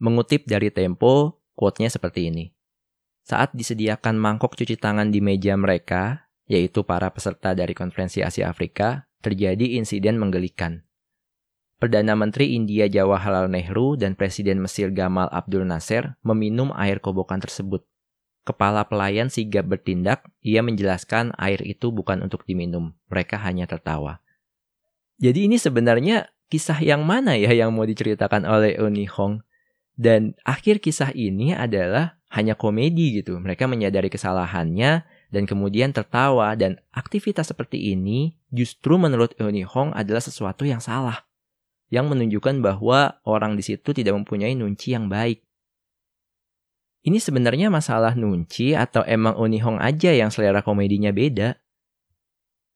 Mengutip 0.00 0.48
dari 0.48 0.72
Tempo, 0.72 1.44
quote-nya 1.52 1.92
seperti 1.92 2.32
ini. 2.32 2.48
Saat 3.20 3.52
disediakan 3.52 4.16
mangkok 4.16 4.56
cuci 4.56 4.80
tangan 4.80 5.12
di 5.12 5.20
meja 5.20 5.52
mereka, 5.60 6.32
yaitu 6.48 6.88
para 6.88 7.12
peserta 7.12 7.52
dari 7.52 7.76
Konferensi 7.76 8.24
Asia 8.24 8.48
Afrika, 8.48 9.04
terjadi 9.20 9.76
insiden 9.76 10.16
menggelikan. 10.16 10.88
Perdana 11.80 12.12
Menteri 12.12 12.52
India 12.52 12.86
Jawaharlal 12.86 13.48
Nehru 13.48 13.96
dan 13.96 14.12
Presiden 14.12 14.60
Mesir 14.60 14.92
Gamal 14.92 15.32
Abdul 15.32 15.64
Nasser 15.64 16.20
meminum 16.20 16.76
air 16.76 17.00
kobokan 17.00 17.40
tersebut 17.40 17.88
Kepala 18.40 18.88
pelayan 18.88 19.28
sigap 19.28 19.68
bertindak, 19.68 20.24
ia 20.40 20.64
menjelaskan 20.64 21.36
air 21.36 21.62
itu 21.62 21.92
bukan 21.92 22.24
untuk 22.24 22.48
diminum. 22.48 22.96
Mereka 23.12 23.36
hanya 23.36 23.68
tertawa. 23.68 24.24
Jadi 25.22 25.46
ini 25.46 25.60
sebenarnya 25.60 26.32
kisah 26.48 26.80
yang 26.80 27.04
mana 27.04 27.36
ya 27.36 27.52
yang 27.52 27.70
mau 27.70 27.84
diceritakan 27.84 28.48
oleh 28.48 28.80
Uni 28.82 29.04
Hong? 29.06 29.44
Dan 29.94 30.34
akhir 30.48 30.80
kisah 30.80 31.14
ini 31.14 31.54
adalah 31.54 32.18
hanya 32.32 32.56
komedi 32.56 33.22
gitu. 33.22 33.38
Mereka 33.38 33.68
menyadari 33.68 34.10
kesalahannya 34.10 35.06
dan 35.30 35.42
kemudian 35.46 35.94
tertawa 35.94 36.56
dan 36.56 36.80
aktivitas 36.90 37.52
seperti 37.52 37.92
ini 37.92 38.34
justru 38.50 38.98
menurut 38.98 39.36
Uni 39.38 39.62
Hong 39.62 39.92
adalah 39.92 40.24
sesuatu 40.24 40.64
yang 40.66 40.82
salah. 40.82 41.29
Yang 41.90 42.06
menunjukkan 42.16 42.62
bahwa 42.62 43.18
orang 43.26 43.58
di 43.58 43.66
situ 43.66 43.90
tidak 43.90 44.14
mempunyai 44.14 44.54
nunci 44.54 44.94
yang 44.94 45.10
baik. 45.10 45.42
Ini 47.00 47.16
sebenarnya 47.16 47.72
masalah 47.72 48.12
Nunci 48.12 48.76
atau 48.76 49.00
emang 49.08 49.32
Hong 49.40 49.80
aja 49.80 50.12
yang 50.12 50.28
selera 50.28 50.60
komedinya 50.60 51.08
beda? 51.08 51.56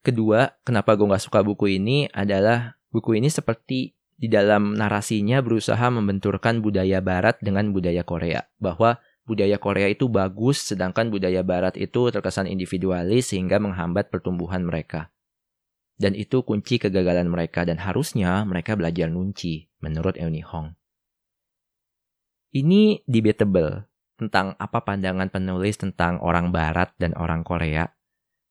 Kedua, 0.00 0.48
kenapa 0.64 0.96
gue 0.96 1.08
gak 1.08 1.20
suka 1.20 1.44
buku 1.44 1.76
ini 1.76 2.08
adalah 2.08 2.76
buku 2.88 3.20
ini 3.20 3.28
seperti 3.28 3.92
di 4.16 4.28
dalam 4.28 4.76
narasinya 4.76 5.44
berusaha 5.44 5.92
membenturkan 5.92 6.64
budaya 6.64 7.04
barat 7.04 7.36
dengan 7.44 7.68
budaya 7.72 8.00
Korea. 8.00 8.48
Bahwa 8.56 8.96
budaya 9.28 9.60
Korea 9.60 9.92
itu 9.92 10.08
bagus 10.08 10.72
sedangkan 10.72 11.12
budaya 11.12 11.44
barat 11.44 11.76
itu 11.76 12.08
terkesan 12.08 12.48
individualis 12.48 13.32
sehingga 13.32 13.60
menghambat 13.60 14.08
pertumbuhan 14.08 14.64
mereka. 14.64 15.13
Dan 15.94 16.18
itu 16.18 16.42
kunci 16.42 16.82
kegagalan 16.82 17.30
mereka 17.30 17.62
dan 17.62 17.78
harusnya 17.78 18.42
mereka 18.42 18.74
belajar 18.74 19.06
nunci 19.06 19.70
menurut 19.78 20.18
Euni 20.18 20.42
Hong. 20.42 20.74
Ini 22.54 23.02
debatable 23.06 23.86
tentang 24.14 24.54
apa 24.62 24.82
pandangan 24.82 25.26
penulis 25.30 25.74
tentang 25.74 26.22
orang 26.22 26.54
Barat 26.54 26.94
dan 26.98 27.14
orang 27.18 27.42
Korea. 27.42 27.90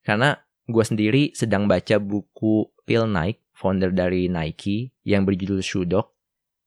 Karena 0.03 0.35
gue 0.67 0.83
sendiri 0.83 1.31
sedang 1.31 1.67
baca 1.71 1.99
buku 1.99 2.67
Phil 2.83 3.07
Knight, 3.07 3.39
founder 3.55 3.95
dari 3.95 4.27
Nike, 4.27 4.91
yang 5.07 5.23
berjudul 5.23 5.63
Shoe 5.63 5.87
Dog. 5.87 6.11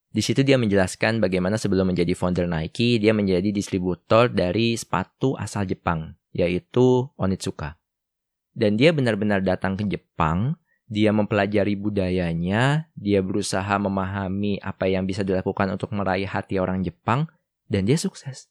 Di 0.09 0.25
situ 0.25 0.41
dia 0.41 0.57
menjelaskan 0.57 1.21
bagaimana 1.21 1.61
sebelum 1.61 1.93
menjadi 1.93 2.17
founder 2.17 2.49
Nike, 2.49 2.97
dia 2.97 3.13
menjadi 3.13 3.53
distributor 3.53 4.33
dari 4.33 4.73
sepatu 4.73 5.37
asal 5.37 5.69
Jepang, 5.69 6.17
yaitu 6.33 7.05
Onitsuka. 7.21 7.77
Dan 8.57 8.81
dia 8.81 8.97
benar-benar 8.97 9.45
datang 9.45 9.77
ke 9.77 9.85
Jepang, 9.85 10.57
dia 10.87 11.11
mempelajari 11.11 11.75
budayanya, 11.75 12.87
dia 12.95 13.19
berusaha 13.19 13.75
memahami 13.79 14.63
apa 14.63 14.87
yang 14.87 15.03
bisa 15.03 15.27
dilakukan 15.27 15.75
untuk 15.75 15.91
meraih 15.91 16.31
hati 16.31 16.63
orang 16.63 16.87
Jepang, 16.87 17.27
dan 17.67 17.87
dia 17.91 17.99
sukses. 17.99 18.47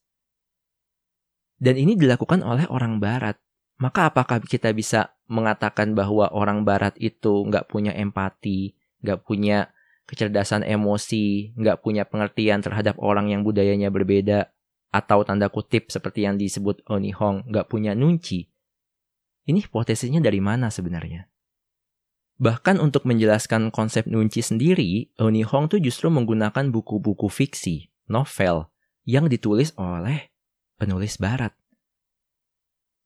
Dan 1.55 1.79
ini 1.79 1.95
dilakukan 1.95 2.43
oleh 2.43 2.67
orang 2.67 2.99
barat. 2.99 3.39
Maka 3.79 4.11
apakah 4.11 4.43
kita 4.43 4.71
bisa 4.75 5.15
mengatakan 5.27 5.95
bahwa 5.95 6.31
orang 6.31 6.67
barat 6.67 6.95
itu 6.99 7.43
nggak 7.47 7.71
punya 7.71 7.95
empati, 7.95 8.75
nggak 9.03 9.23
punya 9.23 9.71
kecerdasan 10.05 10.63
emosi, 10.63 11.55
nggak 11.55 11.81
punya 11.81 12.03
pengertian 12.03 12.59
terhadap 12.59 12.99
orang 12.99 13.31
yang 13.31 13.41
budayanya 13.47 13.89
berbeda, 13.89 14.51
atau 14.91 15.23
tanda 15.27 15.51
kutip 15.51 15.91
seperti 15.91 16.23
yang 16.27 16.39
disebut 16.39 16.83
Oni 16.87 17.11
Hong, 17.11 17.47
nggak 17.51 17.67
punya 17.67 17.95
nunci. 17.95 18.47
Ini 19.47 19.59
hipotesisnya 19.63 20.23
dari 20.23 20.39
mana 20.39 20.71
sebenarnya? 20.71 21.27
Bahkan 22.35 22.83
untuk 22.83 23.07
menjelaskan 23.07 23.71
konsep 23.71 24.11
nunci 24.11 24.43
sendiri, 24.43 25.07
Oni 25.23 25.47
Hong 25.47 25.71
tuh 25.71 25.79
justru 25.79 26.11
menggunakan 26.11 26.67
buku-buku 26.67 27.31
fiksi, 27.31 27.87
novel, 28.11 28.67
yang 29.07 29.31
ditulis 29.31 29.71
oleh 29.79 30.35
penulis 30.75 31.15
barat. 31.15 31.55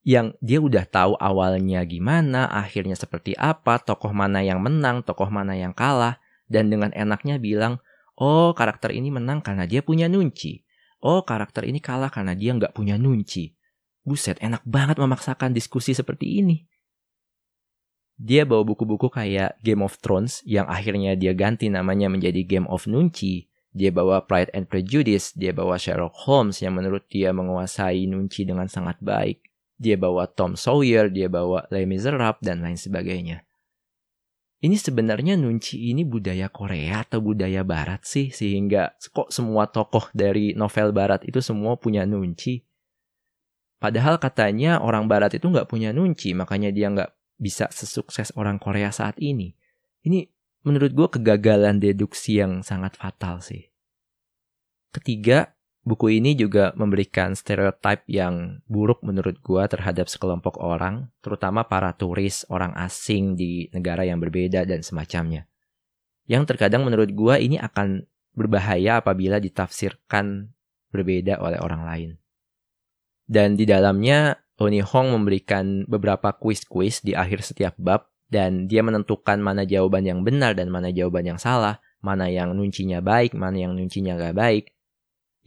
Yang 0.02 0.34
dia 0.42 0.58
udah 0.58 0.86
tahu 0.90 1.14
awalnya 1.22 1.86
gimana, 1.86 2.50
akhirnya 2.50 2.98
seperti 2.98 3.38
apa, 3.38 3.78
tokoh 3.78 4.10
mana 4.16 4.42
yang 4.42 4.64
menang, 4.64 5.06
tokoh 5.06 5.30
mana 5.30 5.54
yang 5.54 5.78
kalah, 5.78 6.18
dan 6.50 6.74
dengan 6.74 6.90
enaknya 6.98 7.38
bilang, 7.38 7.78
oh 8.18 8.58
karakter 8.58 8.90
ini 8.96 9.14
menang 9.14 9.46
karena 9.46 9.70
dia 9.70 9.86
punya 9.86 10.10
nunci. 10.10 10.66
Oh 11.06 11.22
karakter 11.22 11.70
ini 11.70 11.78
kalah 11.78 12.10
karena 12.10 12.34
dia 12.34 12.56
nggak 12.58 12.74
punya 12.74 12.98
nunci. 12.98 13.54
Buset, 14.02 14.42
enak 14.42 14.66
banget 14.66 14.98
memaksakan 14.98 15.54
diskusi 15.54 15.94
seperti 15.94 16.42
ini. 16.42 16.69
Dia 18.20 18.44
bawa 18.44 18.68
buku-buku 18.68 19.08
kayak 19.08 19.64
Game 19.64 19.80
of 19.80 19.96
Thrones 20.04 20.44
yang 20.44 20.68
akhirnya 20.68 21.16
dia 21.16 21.32
ganti 21.32 21.72
namanya 21.72 22.12
menjadi 22.12 22.44
Game 22.44 22.68
of 22.68 22.84
Nunci 22.84 23.50
dia 23.70 23.94
bawa 23.94 24.26
Pride 24.26 24.50
and 24.58 24.66
Prejudice, 24.66 25.38
dia 25.38 25.54
bawa 25.54 25.78
Sherlock 25.78 26.26
Holmes 26.26 26.58
yang 26.66 26.74
menurut 26.74 27.06
dia 27.06 27.30
menguasai 27.30 28.10
nunci 28.10 28.42
dengan 28.42 28.66
sangat 28.66 28.98
baik. 28.98 29.46
Dia 29.78 29.96
bawa 29.96 30.26
Tom 30.28 30.58
Sawyer, 30.58 31.08
dia 31.14 31.30
bawa 31.30 31.70
Les 31.70 31.86
Miserables, 31.86 32.42
dan 32.42 32.66
lain 32.66 32.76
sebagainya. 32.76 33.46
ini 34.60 34.76
sebenarnya 34.76 35.40
nunci 35.40 35.88
ini 35.88 36.04
budaya 36.04 36.52
Korea 36.52 37.08
atau 37.08 37.24
budaya 37.24 37.64
Barat 37.64 38.04
sih 38.04 38.28
sehingga 38.28 38.92
kok 39.16 39.32
semua 39.32 39.72
tokoh 39.72 40.12
dari 40.12 40.52
novel 40.52 40.92
Barat 40.92 41.24
itu 41.24 41.40
semua 41.40 41.80
punya 41.80 42.04
nunci. 42.04 42.68
Padahal 43.80 44.20
katanya 44.20 44.84
orang 44.84 45.08
Barat 45.08 45.32
itu 45.40 45.48
nggak 45.48 45.72
punya 45.72 45.96
nunci, 45.96 46.36
makanya 46.36 46.76
dia 46.76 46.92
nggak 46.92 47.08
bisa 47.40 47.72
sesukses 47.72 48.36
orang 48.36 48.60
Korea 48.60 48.92
saat 48.92 49.16
ini. 49.18 49.56
Ini 50.04 50.28
menurut 50.68 50.92
gue 50.92 51.08
kegagalan 51.18 51.80
deduksi 51.80 52.38
yang 52.38 52.62
sangat 52.62 53.00
fatal 53.00 53.40
sih. 53.40 53.72
Ketiga, 54.92 55.56
Buku 55.80 56.12
ini 56.12 56.36
juga 56.36 56.76
memberikan 56.76 57.34
stereotip 57.34 58.04
yang 58.06 58.60
buruk 58.68 59.00
menurut 59.00 59.40
gua 59.40 59.66
terhadap 59.66 60.12
sekelompok 60.12 60.60
orang, 60.60 61.08
terutama 61.24 61.64
para 61.66 61.96
turis, 61.98 62.44
orang 62.52 62.76
asing 62.76 63.40
di 63.40 63.72
negara 63.72 64.04
yang 64.04 64.20
berbeda 64.20 64.68
dan 64.68 64.84
semacamnya. 64.84 65.48
Yang 66.28 66.54
terkadang 66.54 66.84
menurut 66.84 67.10
gua 67.16 67.40
ini 67.40 67.56
akan 67.58 68.04
berbahaya 68.36 69.00
apabila 69.00 69.40
ditafsirkan 69.40 70.52
berbeda 70.92 71.40
oleh 71.40 71.58
orang 71.64 71.82
lain. 71.88 72.10
Dan 73.24 73.56
di 73.56 73.64
dalamnya 73.64 74.36
Oni 74.60 74.84
Hong 74.84 75.16
memberikan 75.16 75.88
beberapa 75.88 76.36
kuis-kuis 76.36 77.00
di 77.00 77.16
akhir 77.16 77.48
setiap 77.48 77.80
bab 77.80 78.12
dan 78.28 78.68
dia 78.68 78.84
menentukan 78.84 79.40
mana 79.40 79.64
jawaban 79.64 80.04
yang 80.04 80.22
benar 80.22 80.54
dan 80.54 80.68
mana 80.68 80.92
jawaban 80.92 81.24
yang 81.24 81.40
salah, 81.40 81.80
mana 82.04 82.28
yang 82.28 82.52
nuncinya 82.52 83.00
baik, 83.00 83.34
mana 83.34 83.56
yang 83.56 83.74
nuncinya 83.74 84.20
gak 84.20 84.36
baik 84.36 84.66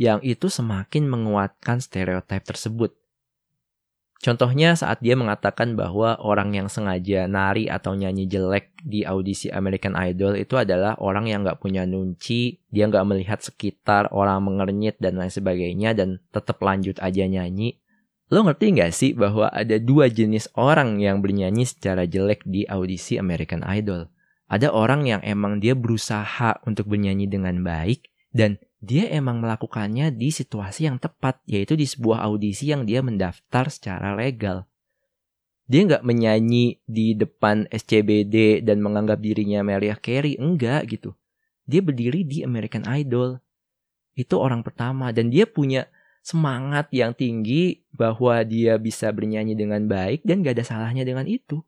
yang 0.00 0.18
itu 0.24 0.48
semakin 0.48 1.06
menguatkan 1.06 1.78
stereotip 1.78 2.42
tersebut. 2.42 2.90
Contohnya 4.22 4.78
saat 4.78 5.02
dia 5.02 5.18
mengatakan 5.18 5.74
bahwa 5.74 6.14
orang 6.22 6.54
yang 6.54 6.70
sengaja 6.70 7.26
nari 7.26 7.66
atau 7.66 7.98
nyanyi 7.98 8.30
jelek 8.30 8.70
di 8.78 9.02
audisi 9.02 9.50
American 9.50 9.98
Idol 9.98 10.38
itu 10.38 10.54
adalah 10.54 10.94
orang 11.02 11.26
yang 11.26 11.42
nggak 11.42 11.58
punya 11.58 11.82
nunci, 11.82 12.62
dia 12.70 12.86
nggak 12.86 13.02
melihat 13.02 13.42
sekitar, 13.42 14.14
orang 14.14 14.46
mengernyit 14.46 15.02
dan 15.02 15.18
lain 15.18 15.30
sebagainya 15.30 15.98
dan 15.98 16.22
tetap 16.30 16.62
lanjut 16.62 17.02
aja 17.02 17.26
nyanyi. 17.26 17.81
Lo 18.32 18.40
ngerti 18.48 18.72
nggak 18.72 18.92
sih 18.96 19.12
bahwa 19.12 19.52
ada 19.52 19.76
dua 19.76 20.08
jenis 20.08 20.48
orang 20.56 20.96
yang 20.96 21.20
bernyanyi 21.20 21.68
secara 21.68 22.08
jelek 22.08 22.48
di 22.48 22.64
audisi 22.64 23.20
American 23.20 23.60
Idol? 23.60 24.08
Ada 24.48 24.72
orang 24.72 25.04
yang 25.04 25.20
emang 25.20 25.60
dia 25.60 25.76
berusaha 25.76 26.56
untuk 26.64 26.88
bernyanyi 26.88 27.28
dengan 27.28 27.60
baik 27.60 28.08
dan 28.32 28.56
dia 28.80 29.12
emang 29.12 29.44
melakukannya 29.44 30.16
di 30.16 30.32
situasi 30.32 30.88
yang 30.88 30.96
tepat, 30.96 31.44
yaitu 31.44 31.76
di 31.76 31.84
sebuah 31.84 32.24
audisi 32.24 32.72
yang 32.72 32.88
dia 32.88 33.04
mendaftar 33.04 33.68
secara 33.68 34.16
legal. 34.16 34.64
Dia 35.68 35.84
nggak 35.84 36.02
menyanyi 36.02 36.80
di 36.88 37.12
depan 37.12 37.68
SCBD 37.68 38.64
dan 38.64 38.80
menganggap 38.80 39.20
dirinya 39.20 39.60
Mariah 39.60 40.00
Carey, 40.00 40.40
enggak 40.40 40.88
gitu. 40.88 41.12
Dia 41.68 41.84
berdiri 41.84 42.24
di 42.24 42.40
American 42.40 42.88
Idol. 42.88 43.44
Itu 44.16 44.40
orang 44.40 44.64
pertama 44.64 45.12
dan 45.12 45.28
dia 45.28 45.44
punya 45.44 45.84
semangat 46.22 46.88
yang 46.94 47.12
tinggi 47.12 47.82
bahwa 47.92 48.40
dia 48.46 48.78
bisa 48.78 49.10
bernyanyi 49.10 49.58
dengan 49.58 49.84
baik 49.90 50.22
dan 50.22 50.40
gak 50.40 50.56
ada 50.56 50.64
salahnya 50.64 51.02
dengan 51.02 51.26
itu. 51.26 51.60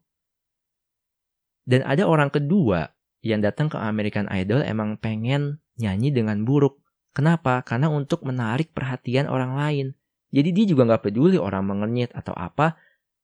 Dan 1.67 1.83
ada 1.83 2.07
orang 2.07 2.31
kedua 2.31 2.95
yang 3.25 3.43
datang 3.43 3.73
ke 3.73 3.77
American 3.77 4.31
Idol 4.31 4.63
emang 4.63 5.01
pengen 5.01 5.59
nyanyi 5.81 6.15
dengan 6.15 6.47
buruk. 6.47 6.79
Kenapa? 7.15 7.63
Karena 7.67 7.91
untuk 7.91 8.23
menarik 8.23 8.71
perhatian 8.71 9.27
orang 9.27 9.59
lain. 9.59 9.87
Jadi 10.35 10.51
dia 10.51 10.67
juga 10.67 10.83
nggak 10.91 11.05
peduli 11.09 11.39
orang 11.39 11.63
mengenyit 11.63 12.11
atau 12.11 12.35
apa, 12.35 12.75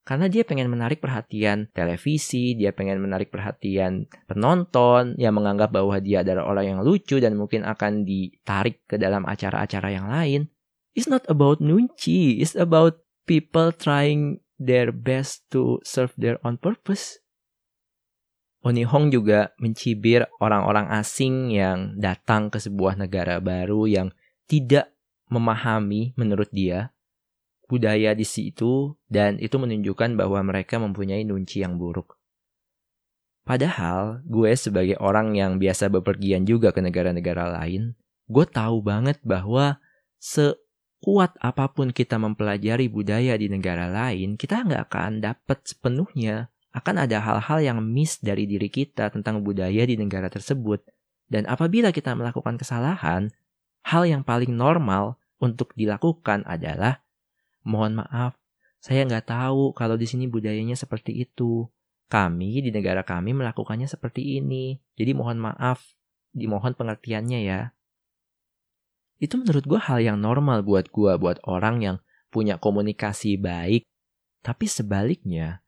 karena 0.01 0.25
dia 0.31 0.41
pengen 0.41 0.71
menarik 0.71 0.97
perhatian 0.97 1.69
televisi, 1.75 2.57
dia 2.57 2.73
pengen 2.73 3.03
menarik 3.03 3.29
perhatian 3.29 4.09
penonton 4.25 5.13
yang 5.21 5.37
menganggap 5.37 5.69
bahwa 5.69 6.01
dia 6.01 6.25
adalah 6.25 6.49
orang 6.49 6.73
yang 6.73 6.79
lucu 6.81 7.21
dan 7.21 7.37
mungkin 7.37 7.61
akan 7.61 8.07
ditarik 8.07 8.81
ke 8.89 8.97
dalam 8.97 9.27
acara-acara 9.29 9.89
yang 9.93 10.09
lain. 10.09 10.49
It's 10.91 11.07
not 11.07 11.23
about 11.31 11.63
nunci, 11.63 12.43
it's 12.43 12.55
about 12.55 12.99
people 13.23 13.71
trying 13.71 14.43
their 14.59 14.91
best 14.91 15.47
to 15.55 15.79
serve 15.87 16.11
their 16.19 16.37
own 16.43 16.59
purpose. 16.59 17.23
Oni 18.61 18.85
Hong 18.85 19.09
juga 19.09 19.57
mencibir 19.57 20.29
orang-orang 20.37 20.85
asing 20.93 21.49
yang 21.49 21.97
datang 21.97 22.53
ke 22.53 22.61
sebuah 22.61 22.93
negara 22.93 23.41
baru 23.41 23.89
yang 23.89 24.13
tidak 24.45 24.93
memahami 25.33 26.13
menurut 26.13 26.51
dia 26.53 26.93
budaya 27.71 28.11
di 28.11 28.27
situ 28.27 28.99
dan 29.07 29.39
itu 29.39 29.55
menunjukkan 29.55 30.19
bahwa 30.19 30.43
mereka 30.43 30.75
mempunyai 30.75 31.23
nunci 31.23 31.63
yang 31.63 31.79
buruk. 31.79 32.19
Padahal 33.47 34.21
gue 34.27 34.51
sebagai 34.53 34.99
orang 34.99 35.33
yang 35.33 35.55
biasa 35.57 35.87
bepergian 35.87 36.43
juga 36.45 36.75
ke 36.75 36.83
negara-negara 36.83 37.57
lain, 37.63 37.95
gue 38.27 38.45
tahu 38.45 38.83
banget 38.83 39.17
bahwa 39.25 39.79
sekuat 41.01 41.33
apa 41.41 41.65
pun 41.73 41.89
kita 41.89 42.21
mempelajari 42.21 42.85
budaya 42.85 43.33
di 43.33 43.49
negara 43.49 43.89
lain, 43.89 44.37
kita 44.37 44.61
nggak 44.61 44.85
akan 44.85 45.17
dapat 45.17 45.57
sepenuhnya 45.65 46.53
akan 46.77 47.09
ada 47.09 47.17
hal-hal 47.17 47.57
yang 47.57 47.81
miss 47.81 48.21
dari 48.21 48.45
diri 48.45 48.69
kita 48.69 49.09
tentang 49.09 49.41
budaya 49.41 49.81
di 49.81 49.97
negara 49.97 50.29
tersebut. 50.29 50.85
Dan 51.25 51.49
apabila 51.49 51.89
kita 51.89 52.13
melakukan 52.13 52.53
kesalahan, 52.61 53.33
hal 53.81 54.05
yang 54.05 54.21
paling 54.21 54.53
normal 54.53 55.17
untuk 55.41 55.73
dilakukan 55.73 56.45
adalah 56.45 57.01
mohon 57.65 57.97
maaf, 57.97 58.37
saya 58.77 59.01
nggak 59.01 59.25
tahu 59.25 59.73
kalau 59.73 59.97
di 59.97 60.05
sini 60.05 60.29
budayanya 60.29 60.77
seperti 60.77 61.17
itu. 61.17 61.65
Kami 62.13 62.61
di 62.61 62.69
negara 62.69 63.01
kami 63.01 63.33
melakukannya 63.33 63.89
seperti 63.89 64.37
ini. 64.37 64.77
Jadi 65.01 65.17
mohon 65.17 65.41
maaf, 65.41 65.81
dimohon 66.29 66.77
pengertiannya 66.77 67.41
ya. 67.41 67.73
Itu 69.21 69.37
menurut 69.37 69.69
gue 69.69 69.77
hal 69.77 70.01
yang 70.01 70.17
normal 70.17 70.65
buat 70.65 70.89
gue, 70.89 71.13
buat 71.21 71.37
orang 71.45 71.85
yang 71.85 71.97
punya 72.33 72.57
komunikasi 72.57 73.37
baik. 73.37 73.85
Tapi 74.41 74.65
sebaliknya, 74.65 75.61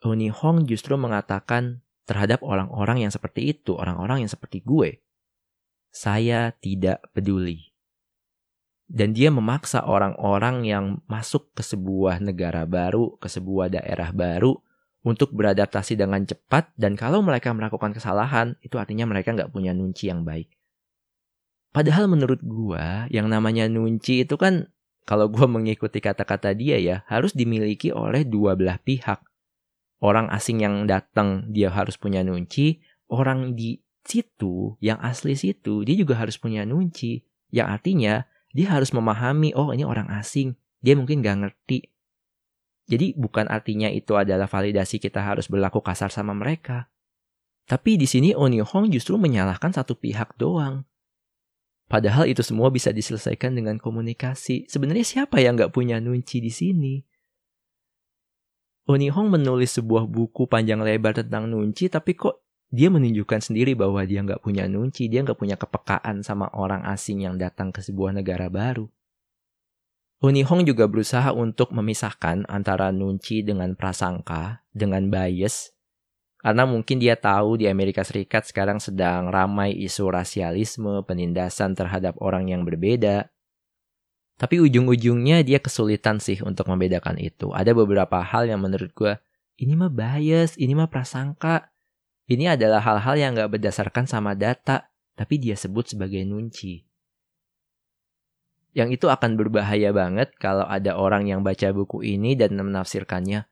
Uni 0.00 0.32
Hong 0.32 0.64
justru 0.64 0.96
mengatakan 0.96 1.84
terhadap 2.08 2.40
orang-orang 2.40 3.04
yang 3.04 3.12
seperti 3.12 3.52
itu, 3.52 3.76
orang-orang 3.76 4.24
yang 4.24 4.32
seperti 4.32 4.64
gue. 4.64 5.04
Saya 5.92 6.56
tidak 6.56 7.04
peduli. 7.12 7.76
Dan 8.88 9.12
dia 9.12 9.28
memaksa 9.28 9.84
orang-orang 9.84 10.64
yang 10.64 10.84
masuk 11.04 11.52
ke 11.52 11.60
sebuah 11.60 12.24
negara 12.24 12.64
baru, 12.64 13.20
ke 13.20 13.28
sebuah 13.28 13.68
daerah 13.68 14.16
baru, 14.16 14.56
untuk 15.04 15.36
beradaptasi 15.36 16.00
dengan 16.00 16.24
cepat, 16.24 16.72
dan 16.80 16.96
kalau 16.96 17.20
mereka 17.20 17.52
melakukan 17.52 17.92
kesalahan, 17.92 18.56
itu 18.64 18.80
artinya 18.80 19.04
mereka 19.04 19.36
nggak 19.36 19.52
punya 19.52 19.76
nunci 19.76 20.08
yang 20.08 20.24
baik. 20.24 20.53
Padahal 21.74 22.06
menurut 22.06 22.38
gue, 22.38 23.10
yang 23.10 23.26
namanya 23.26 23.66
nunci 23.66 24.22
itu 24.22 24.38
kan, 24.38 24.70
kalau 25.02 25.26
gue 25.26 25.44
mengikuti 25.50 25.98
kata-kata 25.98 26.54
dia 26.54 26.78
ya, 26.78 27.02
harus 27.10 27.34
dimiliki 27.34 27.90
oleh 27.90 28.22
dua 28.22 28.54
belah 28.54 28.78
pihak 28.78 29.20
orang 30.04 30.28
asing 30.28 30.60
yang 30.60 30.84
datang 30.84 31.48
dia 31.48 31.72
harus 31.72 31.96
punya 31.96 32.20
nunci, 32.20 32.84
orang 33.08 33.56
di 33.56 33.80
situ 34.04 34.76
yang 34.84 35.00
asli 35.00 35.32
situ 35.32 35.80
dia 35.88 35.96
juga 35.96 36.20
harus 36.20 36.36
punya 36.36 36.68
nunci. 36.68 37.24
Yang 37.48 37.68
artinya 37.80 38.14
dia 38.52 38.68
harus 38.68 38.92
memahami 38.92 39.56
oh 39.56 39.72
ini 39.72 39.88
orang 39.88 40.12
asing, 40.12 40.52
dia 40.84 40.92
mungkin 40.92 41.24
gak 41.24 41.40
ngerti. 41.40 41.88
Jadi 42.84 43.16
bukan 43.16 43.48
artinya 43.48 43.88
itu 43.88 44.12
adalah 44.12 44.44
validasi 44.44 45.00
kita 45.00 45.24
harus 45.24 45.48
berlaku 45.48 45.80
kasar 45.80 46.12
sama 46.12 46.36
mereka. 46.36 46.92
Tapi 47.64 47.96
di 47.96 48.04
sini 48.04 48.36
Oni 48.36 48.60
Hong 48.60 48.92
justru 48.92 49.16
menyalahkan 49.16 49.72
satu 49.72 49.96
pihak 49.96 50.36
doang. 50.36 50.84
Padahal 51.84 52.26
itu 52.32 52.40
semua 52.40 52.72
bisa 52.72 52.90
diselesaikan 52.90 53.52
dengan 53.52 53.76
komunikasi. 53.76 54.64
Sebenarnya 54.66 55.04
siapa 55.04 55.38
yang 55.40 55.54
nggak 55.58 55.72
punya 55.72 56.00
nunci 56.00 56.40
di 56.40 56.48
sini? 56.48 56.94
Oni 58.84 59.08
Hong 59.08 59.32
menulis 59.32 59.80
sebuah 59.80 60.04
buku 60.04 60.44
panjang 60.44 60.84
lebar 60.84 61.16
tentang 61.16 61.48
nunci, 61.48 61.88
tapi 61.88 62.16
kok 62.16 62.44
dia 62.68 62.92
menunjukkan 62.92 63.40
sendiri 63.40 63.72
bahwa 63.72 64.04
dia 64.04 64.20
nggak 64.20 64.44
punya 64.44 64.68
nunci, 64.68 65.08
dia 65.08 65.24
nggak 65.24 65.40
punya 65.40 65.56
kepekaan 65.56 66.20
sama 66.20 66.52
orang 66.52 66.84
asing 66.84 67.24
yang 67.24 67.40
datang 67.40 67.72
ke 67.72 67.80
sebuah 67.80 68.12
negara 68.12 68.52
baru. 68.52 68.88
Uni 70.24 70.40
Hong 70.40 70.64
juga 70.64 70.88
berusaha 70.88 71.36
untuk 71.36 71.76
memisahkan 71.76 72.48
antara 72.48 72.88
nunci 72.88 73.44
dengan 73.44 73.76
prasangka, 73.76 74.64
dengan 74.72 75.12
bias, 75.12 75.73
karena 76.44 76.68
mungkin 76.68 77.00
dia 77.00 77.16
tahu 77.16 77.56
di 77.56 77.64
Amerika 77.72 78.04
Serikat 78.04 78.44
sekarang 78.44 78.76
sedang 78.76 79.32
ramai 79.32 79.72
isu 79.72 80.12
rasialisme, 80.12 81.00
penindasan 81.08 81.72
terhadap 81.72 82.20
orang 82.20 82.52
yang 82.52 82.68
berbeda, 82.68 83.32
tapi 84.36 84.60
ujung-ujungnya 84.60 85.40
dia 85.40 85.56
kesulitan 85.56 86.20
sih 86.20 86.44
untuk 86.44 86.68
membedakan 86.68 87.16
itu. 87.16 87.48
Ada 87.56 87.72
beberapa 87.72 88.20
hal 88.20 88.44
yang 88.44 88.60
menurut 88.60 88.92
gue, 88.92 89.16
ini 89.56 89.72
mah 89.72 89.88
bias, 89.88 90.60
ini 90.60 90.76
mah 90.76 90.92
prasangka. 90.92 91.72
Ini 92.28 92.60
adalah 92.60 92.84
hal-hal 92.84 93.16
yang 93.16 93.30
gak 93.40 93.48
berdasarkan 93.48 94.04
sama 94.04 94.36
data, 94.36 94.92
tapi 95.16 95.40
dia 95.40 95.56
sebut 95.56 95.96
sebagai 95.96 96.20
nunci. 96.28 96.84
Yang 98.76 99.00
itu 99.00 99.06
akan 99.08 99.40
berbahaya 99.40 99.96
banget 99.96 100.36
kalau 100.36 100.68
ada 100.68 100.98
orang 101.00 101.24
yang 101.24 101.40
baca 101.40 101.72
buku 101.72 102.04
ini 102.04 102.36
dan 102.36 102.52
menafsirkannya, 102.52 103.48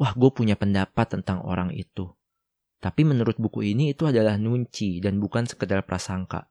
wah 0.00 0.12
gue 0.16 0.30
punya 0.34 0.58
pendapat 0.58 1.06
tentang 1.06 1.44
orang 1.46 1.70
itu. 1.70 2.10
Tapi 2.82 3.06
menurut 3.06 3.38
buku 3.38 3.62
ini 3.62 3.94
itu 3.94 4.10
adalah 4.10 4.34
nunci 4.34 4.98
dan 4.98 5.22
bukan 5.22 5.46
sekedar 5.46 5.86
prasangka. 5.86 6.50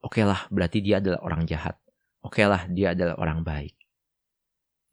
Oke 0.00 0.24
lah, 0.24 0.48
berarti 0.48 0.80
dia 0.80 1.04
adalah 1.04 1.20
orang 1.20 1.44
jahat. 1.44 1.76
Oke 2.24 2.48
lah, 2.48 2.64
dia 2.72 2.96
adalah 2.96 3.20
orang 3.20 3.44
baik. 3.44 3.76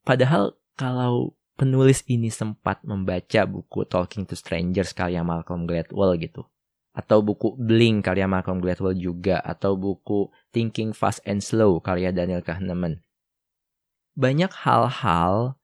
Padahal 0.03 0.60
kalau 0.75 1.39
penulis 1.55 2.03
ini 2.08 2.27
sempat 2.27 2.84
membaca 2.84 3.47
buku 3.47 3.88
Talking 3.88 4.27
to 4.27 4.36
Strangers 4.36 4.91
karya 4.91 5.23
Malcolm 5.23 5.63
Gladwell 5.63 6.19
gitu, 6.19 6.47
atau 6.91 7.19
buku 7.21 7.55
Blink 7.60 8.08
karya 8.08 8.25
Malcolm 8.25 8.60
Gladwell 8.63 8.97
juga, 8.97 9.39
atau 9.43 9.75
buku 9.79 10.32
Thinking 10.55 10.91
Fast 10.91 11.23
and 11.23 11.39
Slow 11.43 11.79
karya 11.79 12.15
Daniel 12.15 12.41
Kahneman. 12.41 13.03
Banyak 14.19 14.51
hal-hal 14.51 15.59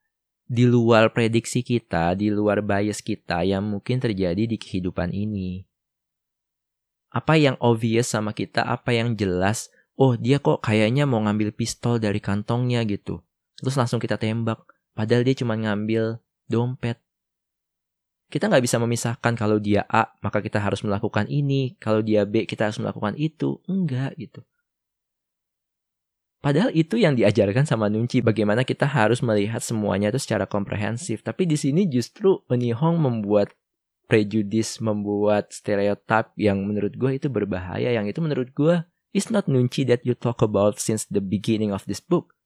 di 0.45 0.69
luar 0.69 1.09
prediksi 1.09 1.65
kita, 1.65 2.13
di 2.13 2.29
luar 2.29 2.61
bias 2.61 3.01
kita 3.01 3.41
yang 3.41 3.65
mungkin 3.65 3.97
terjadi 3.97 4.45
di 4.45 4.57
kehidupan 4.61 5.09
ini. 5.09 5.65
Apa 7.09 7.39
yang 7.39 7.57
obvious 7.57 8.13
sama 8.13 8.35
kita, 8.35 8.61
apa 8.61 8.93
yang 8.93 9.17
jelas, 9.17 9.73
oh 9.97 10.13
dia 10.13 10.37
kok 10.37 10.61
kayaknya 10.61 11.09
mau 11.09 11.23
ngambil 11.23 11.55
pistol 11.55 11.97
dari 11.97 12.21
kantongnya 12.21 12.85
gitu. 12.85 13.25
Terus 13.57 13.75
langsung 13.79 13.97
kita 13.97 14.19
tembak, 14.19 14.61
padahal 14.93 15.25
dia 15.25 15.33
cuma 15.33 15.55
ngambil 15.57 16.19
dompet. 16.45 17.01
Kita 18.29 18.49
nggak 18.51 18.65
bisa 18.65 18.77
memisahkan 18.81 19.33
kalau 19.37 19.61
dia 19.61 19.85
A, 19.87 20.11
maka 20.19 20.41
kita 20.41 20.59
harus 20.59 20.81
melakukan 20.81 21.29
ini. 21.29 21.77
Kalau 21.77 22.01
dia 22.01 22.25
B, 22.25 22.43
kita 22.49 22.67
harus 22.67 22.81
melakukan 22.81 23.13
itu. 23.15 23.61
Enggak 23.69 24.17
gitu. 24.17 24.43
Padahal 26.45 26.69
itu 26.77 27.01
yang 27.01 27.17
diajarkan 27.17 27.65
sama 27.65 27.89
Nunci 27.89 28.21
bagaimana 28.21 28.61
kita 28.61 28.85
harus 28.85 29.25
melihat 29.25 29.65
semuanya 29.65 30.13
itu 30.13 30.21
secara 30.21 30.45
komprehensif. 30.45 31.25
Tapi 31.25 31.49
di 31.49 31.57
sini 31.57 31.89
justru 31.89 32.37
Hong 32.77 33.01
membuat 33.01 33.49
prejudis, 34.05 34.77
membuat 34.77 35.49
stereotip 35.49 36.37
yang 36.37 36.61
menurut 36.61 36.93
gue 36.93 37.17
itu 37.17 37.33
berbahaya. 37.33 37.89
Yang 37.89 38.13
itu 38.13 38.19
menurut 38.21 38.53
gue 38.53 38.85
is 39.09 39.33
not 39.33 39.49
Nunci 39.49 39.89
that 39.89 40.05
you 40.05 40.13
talk 40.13 40.45
about 40.45 40.77
since 40.77 41.09
the 41.09 41.17
beginning 41.17 41.73
of 41.73 41.81
this 41.89 41.97
book. 41.97 42.37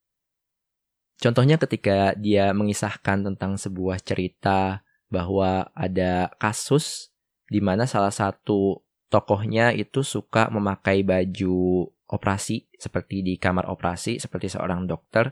Contohnya 1.19 1.59
ketika 1.59 2.15
dia 2.15 2.55
mengisahkan 2.55 3.27
tentang 3.27 3.59
sebuah 3.59 3.99
cerita 3.99 4.79
bahwa 5.11 5.67
ada 5.75 6.31
kasus 6.39 7.11
di 7.51 7.59
mana 7.59 7.83
salah 7.83 8.15
satu 8.15 8.79
tokohnya 9.11 9.75
itu 9.75 10.07
suka 10.07 10.47
memakai 10.47 11.03
baju 11.03 11.91
operasi 12.09 12.65
seperti 12.73 13.21
di 13.21 13.37
kamar 13.37 13.69
operasi 13.69 14.17
seperti 14.17 14.49
seorang 14.49 14.89
dokter, 14.89 15.29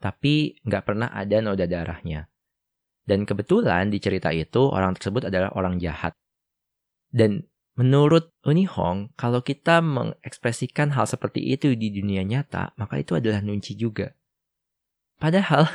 tapi 0.00 0.56
nggak 0.64 0.84
pernah 0.84 1.08
ada 1.12 1.44
noda 1.44 1.68
darahnya. 1.68 2.28
Dan 3.04 3.28
kebetulan 3.28 3.92
di 3.92 4.00
cerita 4.00 4.32
itu 4.32 4.64
orang 4.64 4.96
tersebut 4.96 5.28
adalah 5.28 5.52
orang 5.52 5.76
jahat. 5.76 6.16
Dan 7.12 7.44
menurut 7.76 8.32
Uni 8.48 8.64
Hong, 8.64 9.12
kalau 9.14 9.44
kita 9.44 9.84
mengekspresikan 9.84 10.96
hal 10.96 11.04
seperti 11.04 11.52
itu 11.52 11.76
di 11.76 11.92
dunia 11.92 12.24
nyata, 12.24 12.72
maka 12.80 12.96
itu 12.96 13.12
adalah 13.12 13.44
nunci 13.44 13.76
juga. 13.76 14.16
Padahal 15.20 15.68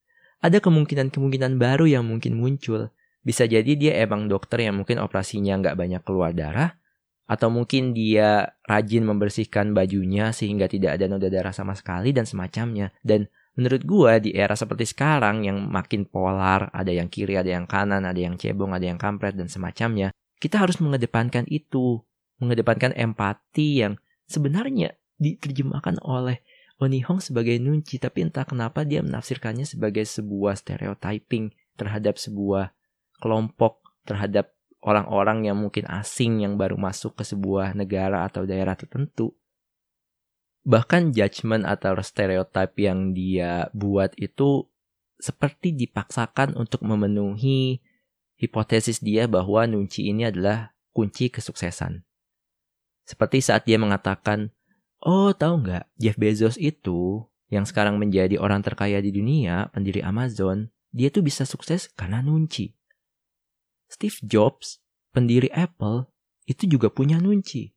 ada 0.46 0.58
kemungkinan-kemungkinan 0.62 1.58
baru 1.58 1.90
yang 1.90 2.06
mungkin 2.06 2.38
muncul. 2.38 2.94
Bisa 3.26 3.50
jadi 3.50 3.74
dia 3.74 3.98
emang 4.06 4.30
dokter 4.30 4.62
yang 4.62 4.78
mungkin 4.78 5.02
operasinya 5.02 5.58
nggak 5.58 5.74
banyak 5.74 6.02
keluar 6.06 6.30
darah, 6.30 6.78
atau 7.26 7.50
mungkin 7.50 7.90
dia 7.90 8.54
rajin 8.66 9.02
membersihkan 9.02 9.74
bajunya 9.74 10.30
sehingga 10.30 10.70
tidak 10.70 10.98
ada 10.98 11.10
noda 11.10 11.26
darah 11.26 11.50
sama 11.50 11.74
sekali 11.74 12.14
dan 12.14 12.24
semacamnya. 12.24 12.94
Dan 13.02 13.26
menurut 13.58 13.82
gua 13.82 14.22
di 14.22 14.30
era 14.32 14.54
seperti 14.54 14.86
sekarang 14.86 15.42
yang 15.42 15.58
makin 15.66 16.06
polar, 16.06 16.70
ada 16.70 16.94
yang 16.94 17.10
kiri, 17.10 17.34
ada 17.34 17.50
yang 17.50 17.66
kanan, 17.66 18.06
ada 18.06 18.18
yang 18.18 18.38
cebong, 18.38 18.70
ada 18.70 18.86
yang 18.86 18.98
kampret 18.98 19.34
dan 19.34 19.50
semacamnya, 19.50 20.14
kita 20.38 20.62
harus 20.62 20.78
mengedepankan 20.78 21.44
itu, 21.50 22.00
mengedepankan 22.38 22.94
empati 22.94 23.82
yang 23.82 23.98
sebenarnya 24.30 24.94
diterjemahkan 25.18 25.98
oleh 26.04 26.44
Oni 26.76 27.00
Hong 27.08 27.24
sebagai 27.24 27.56
nunci, 27.56 27.96
tapi 27.96 28.28
entah 28.28 28.44
kenapa 28.44 28.84
dia 28.84 29.00
menafsirkannya 29.00 29.64
sebagai 29.64 30.04
sebuah 30.04 30.60
stereotyping 30.60 31.56
terhadap 31.80 32.20
sebuah 32.20 32.76
kelompok, 33.16 33.80
terhadap 34.04 34.52
orang-orang 34.86 35.50
yang 35.50 35.58
mungkin 35.58 35.90
asing 35.90 36.46
yang 36.46 36.54
baru 36.54 36.78
masuk 36.78 37.18
ke 37.18 37.26
sebuah 37.26 37.74
negara 37.74 38.22
atau 38.22 38.46
daerah 38.46 38.78
tertentu. 38.78 39.34
Bahkan 40.62 41.10
judgement 41.10 41.66
atau 41.66 41.98
stereotip 41.98 42.78
yang 42.78 43.10
dia 43.10 43.66
buat 43.74 44.14
itu 44.14 44.70
seperti 45.18 45.74
dipaksakan 45.74 46.54
untuk 46.54 46.86
memenuhi 46.86 47.82
hipotesis 48.38 49.02
dia 49.02 49.26
bahwa 49.26 49.66
Nunci 49.66 50.06
ini 50.06 50.28
adalah 50.28 50.76
kunci 50.94 51.32
kesuksesan. 51.32 52.04
Seperti 53.06 53.42
saat 53.42 53.64
dia 53.64 53.78
mengatakan, 53.80 54.52
oh 55.02 55.32
tahu 55.32 55.66
nggak 55.66 55.84
Jeff 55.98 56.18
Bezos 56.18 56.58
itu 56.60 57.24
yang 57.48 57.64
sekarang 57.64 57.96
menjadi 57.96 58.36
orang 58.42 58.60
terkaya 58.60 58.98
di 58.98 59.14
dunia, 59.14 59.70
pendiri 59.70 60.02
Amazon, 60.02 60.68
dia 60.90 61.08
tuh 61.08 61.22
bisa 61.22 61.46
sukses 61.48 61.88
karena 61.94 62.20
Nunci. 62.20 62.75
Steve 63.86 64.18
Jobs, 64.26 64.82
pendiri 65.14 65.50
Apple, 65.54 66.10
itu 66.46 66.66
juga 66.66 66.90
punya 66.92 67.18
nunci. 67.18 67.74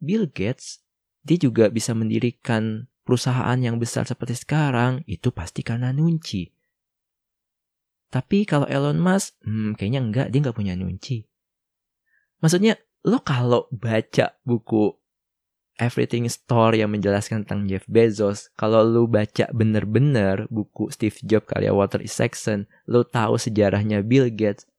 Bill 0.00 0.28
Gates, 0.28 0.84
dia 1.24 1.40
juga 1.40 1.72
bisa 1.72 1.96
mendirikan 1.96 2.88
perusahaan 3.04 3.56
yang 3.60 3.80
besar 3.80 4.04
seperti 4.04 4.36
sekarang, 4.36 5.04
itu 5.08 5.32
pasti 5.32 5.64
karena 5.64 5.92
nunci. 5.92 6.52
Tapi 8.12 8.46
kalau 8.46 8.68
Elon 8.68 9.00
Musk, 9.00 9.34
hmm, 9.42 9.74
kayaknya 9.74 10.00
enggak, 10.00 10.26
dia 10.30 10.38
nggak 10.44 10.56
punya 10.56 10.74
nunci. 10.78 11.26
Maksudnya, 12.38 12.76
lo 13.04 13.20
kalau 13.24 13.66
baca 13.72 14.36
buku 14.44 14.94
Everything 15.74 16.30
Store 16.30 16.70
yang 16.78 16.94
menjelaskan 16.94 17.42
tentang 17.42 17.66
Jeff 17.66 17.82
Bezos, 17.90 18.54
kalau 18.54 18.86
lo 18.86 19.10
baca 19.10 19.50
bener-bener 19.50 20.46
buku 20.46 20.86
Steve 20.94 21.18
Jobs 21.26 21.50
karya 21.50 21.74
Walter 21.74 21.98
Isaacson, 21.98 22.70
lo 22.86 23.02
tahu 23.02 23.34
sejarahnya 23.34 24.06
Bill 24.06 24.30
Gates, 24.30 24.70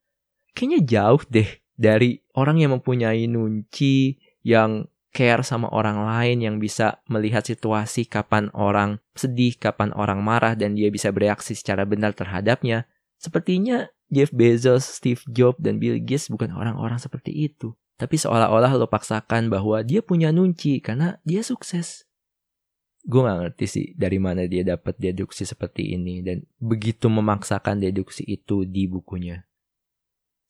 kayaknya 0.55 0.81
jauh 0.87 1.21
deh 1.27 1.49
dari 1.75 2.23
orang 2.33 2.63
yang 2.63 2.71
mempunyai 2.79 3.27
nunci 3.27 4.15
yang 4.47 4.87
care 5.15 5.43
sama 5.47 5.71
orang 5.71 6.03
lain 6.03 6.43
yang 6.43 6.55
bisa 6.59 6.99
melihat 7.07 7.43
situasi 7.43 8.03
kapan 8.07 8.51
orang 8.51 8.99
sedih, 9.15 9.55
kapan 9.55 9.95
orang 9.95 10.19
marah 10.19 10.59
dan 10.59 10.75
dia 10.75 10.91
bisa 10.91 11.11
bereaksi 11.11 11.55
secara 11.55 11.87
benar 11.87 12.11
terhadapnya. 12.11 12.87
Sepertinya 13.15 13.87
Jeff 14.11 14.35
Bezos, 14.35 14.83
Steve 14.83 15.23
Jobs, 15.31 15.63
dan 15.63 15.79
Bill 15.79 16.03
Gates 16.03 16.27
bukan 16.27 16.51
orang-orang 16.51 16.99
seperti 16.99 17.31
itu. 17.31 17.71
Tapi 17.95 18.19
seolah-olah 18.19 18.75
lo 18.75 18.91
paksakan 18.91 19.47
bahwa 19.47 19.79
dia 19.79 20.03
punya 20.03 20.35
nunci 20.35 20.83
karena 20.83 21.15
dia 21.23 21.39
sukses. 21.39 22.03
Gue 23.07 23.23
gak 23.23 23.39
ngerti 23.39 23.65
sih 23.69 23.87
dari 23.95 24.19
mana 24.19 24.43
dia 24.51 24.67
dapat 24.67 24.99
deduksi 24.99 25.47
seperti 25.47 25.95
ini 25.95 26.19
dan 26.25 26.43
begitu 26.59 27.07
memaksakan 27.07 27.79
deduksi 27.79 28.27
itu 28.27 28.67
di 28.67 28.83
bukunya. 28.91 29.47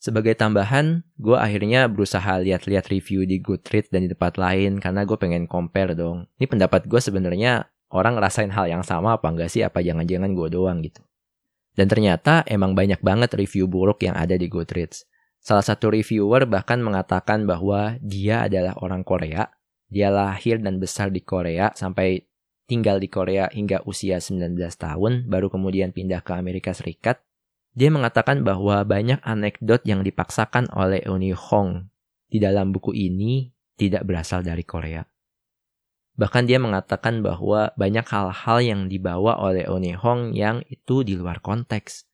Sebagai 0.05 0.37
tambahan, 0.37 1.01
gue 1.17 1.33
akhirnya 1.33 1.89
berusaha 1.89 2.37
lihat-lihat 2.37 2.93
review 2.93 3.25
di 3.25 3.41
Goodreads 3.41 3.89
dan 3.89 4.05
di 4.05 4.13
tempat 4.13 4.37
lain 4.37 4.77
karena 4.77 5.01
gue 5.01 5.17
pengen 5.17 5.49
compare 5.49 5.97
dong. 5.97 6.29
Ini 6.37 6.45
pendapat 6.45 6.85
gue 6.85 7.01
sebenarnya 7.01 7.65
orang 7.89 8.13
ngerasain 8.13 8.53
hal 8.53 8.69
yang 8.69 8.85
sama 8.85 9.17
apa 9.17 9.33
enggak 9.33 9.49
sih? 9.49 9.65
Apa 9.65 9.81
jangan-jangan 9.81 10.29
gue 10.37 10.47
doang 10.53 10.85
gitu. 10.85 11.01
Dan 11.73 11.89
ternyata 11.89 12.45
emang 12.45 12.77
banyak 12.77 13.01
banget 13.01 13.33
review 13.33 13.65
buruk 13.65 14.05
yang 14.05 14.13
ada 14.13 14.37
di 14.37 14.45
Goodreads. 14.45 15.09
Salah 15.41 15.65
satu 15.65 15.89
reviewer 15.89 16.45
bahkan 16.45 16.85
mengatakan 16.85 17.49
bahwa 17.49 17.97
dia 17.97 18.45
adalah 18.45 18.77
orang 18.85 19.01
Korea. 19.01 19.49
Dia 19.89 20.13
lahir 20.13 20.61
dan 20.61 20.77
besar 20.77 21.09
di 21.09 21.25
Korea 21.25 21.73
sampai 21.73 22.21
tinggal 22.69 23.01
di 23.01 23.09
Korea 23.09 23.49
hingga 23.49 23.81
usia 23.89 24.21
19 24.21 24.53
tahun, 24.77 25.25
baru 25.25 25.49
kemudian 25.49 25.97
pindah 25.97 26.21
ke 26.21 26.37
Amerika 26.37 26.77
Serikat 26.77 27.25
dia 27.75 27.91
mengatakan 27.91 28.47
bahwa 28.47 28.87
banyak 28.87 29.19
anekdot 29.19 29.83
yang 29.83 29.99
dipaksakan 30.01 30.71
oleh 30.71 31.03
Uni 31.11 31.35
Hong 31.35 31.91
di 32.31 32.39
dalam 32.39 32.71
buku 32.71 32.95
ini 32.95 33.51
tidak 33.75 34.07
berasal 34.07 34.47
dari 34.47 34.63
Korea. 34.63 35.03
Bahkan 36.15 36.47
dia 36.47 36.55
mengatakan 36.63 37.19
bahwa 37.19 37.75
banyak 37.75 38.07
hal-hal 38.07 38.57
yang 38.63 38.81
dibawa 38.87 39.35
oleh 39.43 39.67
Uni 39.67 39.91
Hong 39.91 40.31
yang 40.31 40.63
itu 40.71 41.03
di 41.03 41.19
luar 41.19 41.43
konteks. 41.43 42.07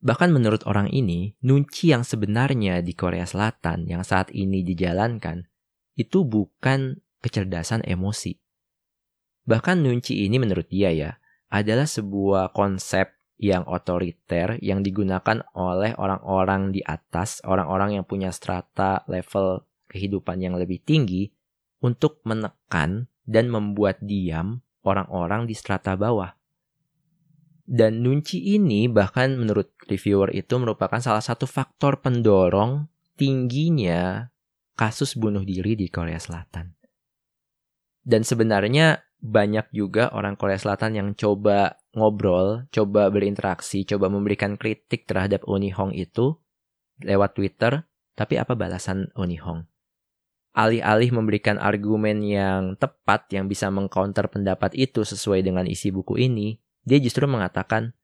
Bahkan 0.00 0.30
menurut 0.30 0.62
orang 0.64 0.88
ini, 0.94 1.34
nunci 1.42 1.90
yang 1.90 2.06
sebenarnya 2.06 2.80
di 2.80 2.94
Korea 2.94 3.26
Selatan 3.26 3.90
yang 3.90 4.06
saat 4.06 4.30
ini 4.30 4.62
dijalankan 4.62 5.44
itu 5.98 6.22
bukan 6.22 7.02
kecerdasan 7.20 7.84
emosi. 7.84 8.38
Bahkan 9.44 9.82
nunci 9.82 10.24
ini 10.24 10.38
menurut 10.38 10.70
dia 10.70 10.94
ya, 10.94 11.18
adalah 11.50 11.84
sebuah 11.84 12.54
konsep 12.54 13.19
yang 13.40 13.64
otoriter 13.64 14.60
yang 14.60 14.84
digunakan 14.84 15.40
oleh 15.56 15.96
orang-orang 15.96 16.76
di 16.76 16.84
atas, 16.84 17.40
orang-orang 17.48 17.96
yang 17.96 18.04
punya 18.04 18.28
strata 18.36 19.00
level 19.08 19.64
kehidupan 19.88 20.44
yang 20.44 20.60
lebih 20.60 20.84
tinggi 20.84 21.32
untuk 21.80 22.20
menekan 22.28 23.08
dan 23.24 23.48
membuat 23.48 23.96
diam 24.04 24.60
orang-orang 24.84 25.48
di 25.48 25.56
strata 25.56 25.96
bawah. 25.96 26.36
Dan 27.64 28.04
nunci 28.04 28.60
ini 28.60 28.92
bahkan 28.92 29.32
menurut 29.40 29.72
reviewer 29.88 30.36
itu 30.36 30.60
merupakan 30.60 31.00
salah 31.00 31.24
satu 31.24 31.48
faktor 31.48 32.04
pendorong 32.04 32.92
tingginya 33.16 34.28
kasus 34.76 35.16
bunuh 35.16 35.46
diri 35.48 35.80
di 35.80 35.88
Korea 35.88 36.20
Selatan. 36.20 36.76
Dan 38.04 38.20
sebenarnya 38.20 39.00
banyak 39.20 39.72
juga 39.72 40.12
orang 40.12 40.36
Korea 40.36 40.60
Selatan 40.60 40.92
yang 40.98 41.08
coba 41.16 41.79
ngobrol, 41.94 42.66
coba 42.70 43.10
berinteraksi, 43.10 43.82
coba 43.82 44.06
memberikan 44.06 44.54
kritik 44.54 45.06
terhadap 45.06 45.42
Uni 45.46 45.74
Hong 45.74 45.90
itu 45.90 46.38
lewat 47.02 47.34
Twitter, 47.34 47.86
tapi 48.14 48.38
apa 48.38 48.54
balasan 48.54 49.10
Uni 49.18 49.40
Hong? 49.40 49.66
Alih-alih 50.50 51.14
memberikan 51.14 51.62
argumen 51.62 52.26
yang 52.26 52.74
tepat 52.74 53.30
yang 53.30 53.46
bisa 53.46 53.70
mengcounter 53.70 54.26
pendapat 54.26 54.74
itu 54.74 55.06
sesuai 55.06 55.46
dengan 55.46 55.66
isi 55.66 55.94
buku 55.94 56.18
ini, 56.18 56.58
dia 56.82 56.98
justru 56.98 57.26
mengatakan, 57.30 57.94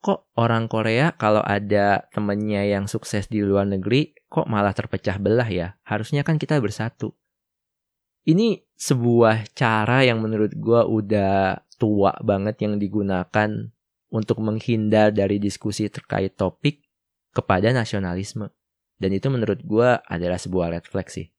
kok 0.00 0.30
orang 0.38 0.70
Korea 0.70 1.12
kalau 1.18 1.44
ada 1.44 2.08
temennya 2.14 2.64
yang 2.64 2.86
sukses 2.86 3.26
di 3.26 3.42
luar 3.42 3.66
negeri, 3.68 4.14
kok 4.30 4.46
malah 4.46 4.72
terpecah 4.72 5.18
belah 5.18 5.50
ya? 5.50 5.76
Harusnya 5.82 6.22
kan 6.22 6.38
kita 6.38 6.56
bersatu. 6.62 7.12
Ini 8.24 8.62
sebuah 8.76 9.50
cara 9.56 10.04
yang 10.04 10.20
menurut 10.22 10.52
gue 10.56 10.82
udah 10.84 11.58
tua 11.80 12.12
banget 12.20 12.60
yang 12.60 12.76
digunakan 12.76 13.72
untuk 14.12 14.44
menghindar 14.44 15.16
dari 15.16 15.40
diskusi 15.40 15.88
terkait 15.88 16.36
topik 16.36 16.84
kepada 17.32 17.72
nasionalisme. 17.72 18.52
Dan 19.00 19.16
itu 19.16 19.32
menurut 19.32 19.64
gue 19.64 19.96
adalah 20.04 20.36
sebuah 20.36 20.76
red 20.76 20.84
flag 20.84 21.08
sih. 21.08 21.32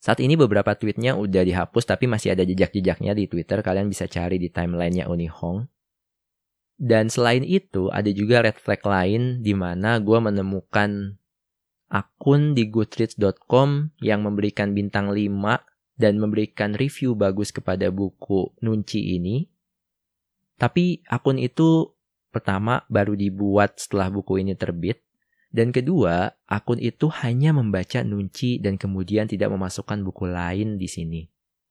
Saat 0.00 0.24
ini 0.24 0.40
beberapa 0.40 0.72
tweetnya 0.72 1.16
udah 1.20 1.44
dihapus 1.44 1.84
tapi 1.84 2.08
masih 2.08 2.32
ada 2.32 2.44
jejak-jejaknya 2.48 3.12
di 3.12 3.28
Twitter. 3.28 3.60
Kalian 3.60 3.92
bisa 3.92 4.08
cari 4.08 4.40
di 4.40 4.48
timelinenya 4.48 5.08
Uni 5.12 5.28
Hong. 5.28 5.68
Dan 6.74 7.12
selain 7.12 7.44
itu 7.44 7.92
ada 7.92 8.08
juga 8.10 8.42
red 8.42 8.56
flag 8.56 8.82
lain 8.82 9.44
di 9.44 9.52
mana 9.52 10.00
gue 10.00 10.18
menemukan 10.18 11.20
akun 11.92 12.56
di 12.56 12.66
goodreads.com 12.66 13.94
yang 14.02 14.26
memberikan 14.26 14.74
bintang 14.74 15.14
5 15.14 15.30
dan 15.94 16.18
memberikan 16.18 16.74
review 16.74 17.14
bagus 17.14 17.54
kepada 17.54 17.88
buku 17.94 18.50
Nunci 18.64 19.14
ini. 19.14 19.53
Tapi 20.56 21.02
akun 21.10 21.38
itu 21.38 21.90
pertama 22.30 22.82
baru 22.90 23.14
dibuat 23.18 23.78
setelah 23.78 24.10
buku 24.10 24.42
ini 24.42 24.54
terbit. 24.54 25.02
Dan 25.54 25.70
kedua, 25.70 26.34
akun 26.50 26.82
itu 26.82 27.06
hanya 27.22 27.54
membaca 27.54 28.02
Nunci 28.02 28.58
dan 28.58 28.74
kemudian 28.74 29.30
tidak 29.30 29.54
memasukkan 29.54 30.02
buku 30.02 30.26
lain 30.26 30.74
di 30.74 30.90
sini. 30.90 31.22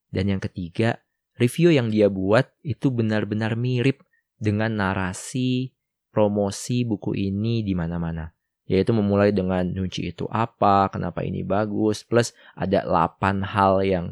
Dan 0.08 0.32
yang 0.32 0.40
ketiga, 0.40 1.04
review 1.36 1.76
yang 1.76 1.92
dia 1.92 2.08
buat 2.08 2.48
itu 2.64 2.88
benar-benar 2.88 3.60
mirip 3.60 4.08
dengan 4.40 4.80
narasi 4.80 5.76
promosi 6.16 6.88
buku 6.88 7.12
ini 7.18 7.60
di 7.60 7.76
mana-mana 7.76 8.32
yaitu 8.64 8.96
memulai 8.96 9.36
dengan 9.36 9.68
nunci 9.68 10.08
itu 10.08 10.24
apa, 10.32 10.88
kenapa 10.88 11.20
ini 11.24 11.44
bagus, 11.44 12.08
plus 12.08 12.32
ada 12.56 12.84
8 12.88 13.44
hal 13.44 13.84
yang 13.84 14.06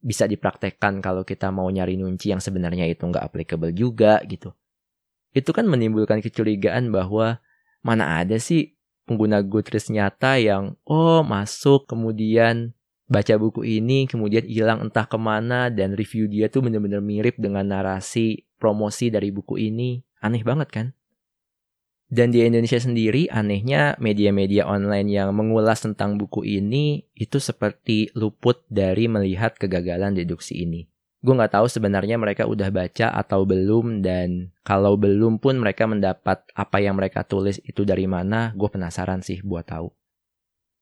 bisa 0.00 0.24
dipraktekkan 0.24 1.04
kalau 1.04 1.22
kita 1.22 1.52
mau 1.52 1.68
nyari 1.68 2.00
nunci 2.00 2.32
yang 2.32 2.40
sebenarnya 2.40 2.88
itu 2.88 3.04
nggak 3.04 3.20
applicable 3.20 3.72
juga 3.76 4.20
gitu. 4.24 4.56
Itu 5.30 5.52
kan 5.54 5.68
menimbulkan 5.68 6.24
kecurigaan 6.24 6.90
bahwa 6.90 7.38
mana 7.84 8.20
ada 8.20 8.40
sih 8.40 8.74
pengguna 9.04 9.44
Goodreads 9.44 9.92
nyata 9.92 10.40
yang 10.40 10.74
oh 10.88 11.22
masuk 11.22 11.86
kemudian 11.86 12.74
baca 13.10 13.34
buku 13.36 13.66
ini 13.66 14.06
kemudian 14.06 14.46
hilang 14.46 14.86
entah 14.86 15.04
ke 15.04 15.18
mana 15.18 15.66
dan 15.66 15.98
review 15.98 16.30
dia 16.30 16.46
tuh 16.46 16.62
bener-bener 16.62 17.02
mirip 17.02 17.34
dengan 17.36 17.66
narasi 17.66 18.46
promosi 18.56 19.10
dari 19.10 19.34
buku 19.34 19.58
ini. 19.58 20.00
Aneh 20.20 20.44
banget 20.44 20.68
kan? 20.68 20.86
Dan 22.10 22.34
di 22.34 22.42
Indonesia 22.42 22.82
sendiri, 22.82 23.30
anehnya 23.30 23.94
media-media 24.02 24.66
online 24.66 25.06
yang 25.14 25.30
mengulas 25.30 25.86
tentang 25.86 26.18
buku 26.18 26.42
ini 26.42 27.06
itu 27.14 27.38
seperti 27.38 28.10
luput 28.18 28.66
dari 28.66 29.06
melihat 29.06 29.54
kegagalan 29.54 30.18
deduksi 30.18 30.66
ini. 30.66 30.90
Gue 31.22 31.38
nggak 31.38 31.54
tahu 31.54 31.70
sebenarnya 31.70 32.18
mereka 32.18 32.50
udah 32.50 32.72
baca 32.74 33.14
atau 33.14 33.46
belum 33.46 34.02
dan 34.02 34.50
kalau 34.66 34.98
belum 34.98 35.38
pun 35.38 35.62
mereka 35.62 35.86
mendapat 35.86 36.42
apa 36.50 36.82
yang 36.82 36.98
mereka 36.98 37.22
tulis 37.22 37.62
itu 37.62 37.86
dari 37.86 38.10
mana, 38.10 38.50
gue 38.58 38.66
penasaran 38.66 39.22
sih 39.22 39.38
buat 39.46 39.70
tahu. 39.70 39.99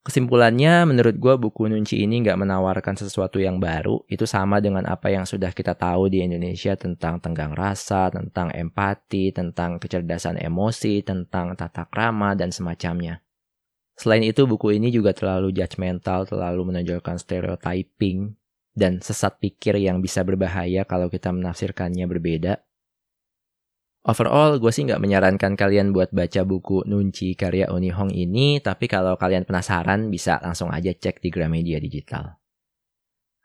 Kesimpulannya, 0.08 0.88
menurut 0.88 1.20
gue 1.20 1.34
buku 1.36 1.68
Nunci 1.68 2.00
ini 2.00 2.24
nggak 2.24 2.40
menawarkan 2.40 2.96
sesuatu 2.96 3.44
yang 3.44 3.60
baru. 3.60 4.00
Itu 4.08 4.24
sama 4.24 4.56
dengan 4.56 4.88
apa 4.88 5.12
yang 5.12 5.28
sudah 5.28 5.52
kita 5.52 5.76
tahu 5.76 6.08
di 6.08 6.24
Indonesia 6.24 6.72
tentang 6.80 7.20
tenggang 7.20 7.52
rasa, 7.52 8.08
tentang 8.08 8.48
empati, 8.48 9.36
tentang 9.36 9.76
kecerdasan 9.76 10.40
emosi, 10.40 11.04
tentang 11.04 11.52
tata 11.60 11.84
krama, 11.92 12.32
dan 12.32 12.48
semacamnya. 12.48 13.20
Selain 14.00 14.24
itu, 14.24 14.48
buku 14.48 14.80
ini 14.80 14.88
juga 14.88 15.12
terlalu 15.12 15.52
judgmental, 15.52 16.24
terlalu 16.24 16.72
menonjolkan 16.72 17.20
stereotyping, 17.20 18.32
dan 18.72 19.04
sesat 19.04 19.36
pikir 19.36 19.76
yang 19.76 20.00
bisa 20.00 20.24
berbahaya 20.24 20.88
kalau 20.88 21.12
kita 21.12 21.36
menafsirkannya 21.36 22.08
berbeda. 22.08 22.64
Overall, 24.08 24.56
gue 24.56 24.72
sih 24.72 24.88
nggak 24.88 25.04
menyarankan 25.04 25.52
kalian 25.52 25.92
buat 25.92 26.08
baca 26.16 26.40
buku 26.40 26.88
Nunci 26.88 27.36
karya 27.36 27.68
Uni 27.68 27.92
Hong 27.92 28.08
ini, 28.08 28.56
tapi 28.56 28.88
kalau 28.88 29.20
kalian 29.20 29.44
penasaran 29.44 30.08
bisa 30.08 30.40
langsung 30.40 30.72
aja 30.72 30.88
cek 30.96 31.20
di 31.20 31.28
Gramedia 31.28 31.76
Digital. 31.76 32.40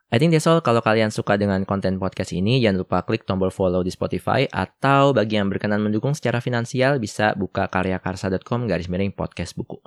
I 0.08 0.22
think 0.24 0.32
that's 0.32 0.48
all. 0.48 0.64
Kalau 0.64 0.80
kalian 0.80 1.12
suka 1.12 1.36
dengan 1.36 1.68
konten 1.68 2.00
podcast 2.00 2.32
ini, 2.32 2.64
jangan 2.64 2.88
lupa 2.88 3.04
klik 3.04 3.28
tombol 3.28 3.52
follow 3.52 3.84
di 3.84 3.92
Spotify 3.92 4.48
atau 4.48 5.12
bagi 5.12 5.36
yang 5.36 5.52
berkenan 5.52 5.84
mendukung 5.84 6.16
secara 6.16 6.40
finansial 6.40 6.96
bisa 6.96 7.36
buka 7.36 7.68
karyakarsa.com 7.68 8.64
garis 8.64 8.88
miring 8.88 9.12
podcast 9.12 9.60
buku. 9.60 9.84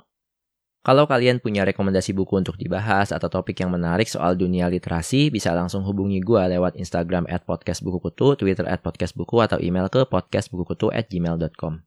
Kalau 0.87 1.03
kalian 1.03 1.43
punya 1.43 1.67
rekomendasi 1.67 2.15
buku 2.15 2.39
untuk 2.39 2.55
dibahas 2.55 3.11
atau 3.11 3.27
topik 3.27 3.59
yang 3.59 3.75
menarik 3.75 4.07
soal 4.07 4.39
dunia 4.39 4.71
literasi, 4.71 5.27
bisa 5.27 5.51
langsung 5.51 5.83
hubungi 5.83 6.23
gue 6.23 6.39
lewat 6.39 6.79
Instagram 6.79 7.27
at 7.27 7.43
podcastbukukutu, 7.43 8.39
Twitter 8.39 8.63
at 8.63 8.79
podcastbuku, 8.79 9.43
atau 9.43 9.59
email 9.59 9.91
ke 9.91 10.07
podcastbukukutu 10.07 10.87
at 10.95 11.11
gmail.com. 11.11 11.83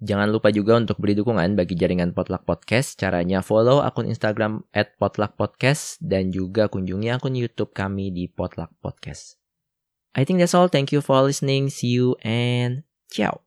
Jangan 0.00 0.28
lupa 0.32 0.48
juga 0.56 0.80
untuk 0.80 0.96
beri 1.04 1.20
dukungan 1.20 1.52
bagi 1.52 1.76
jaringan 1.76 2.16
Potluck 2.16 2.48
Podcast. 2.48 2.96
Caranya 2.96 3.44
follow 3.44 3.84
akun 3.84 4.08
Instagram 4.08 4.64
at 4.72 4.96
Potluck 4.96 5.36
Podcast 5.36 6.00
dan 6.00 6.32
juga 6.32 6.72
kunjungi 6.72 7.12
akun 7.12 7.36
YouTube 7.36 7.76
kami 7.76 8.08
di 8.08 8.24
Potluck 8.24 8.72
Podcast. 8.80 9.36
I 10.16 10.24
think 10.24 10.40
that's 10.40 10.56
all. 10.56 10.72
Thank 10.72 10.96
you 10.96 11.04
for 11.04 11.20
listening. 11.20 11.68
See 11.68 11.92
you 11.92 12.16
and 12.24 12.88
ciao. 13.12 13.44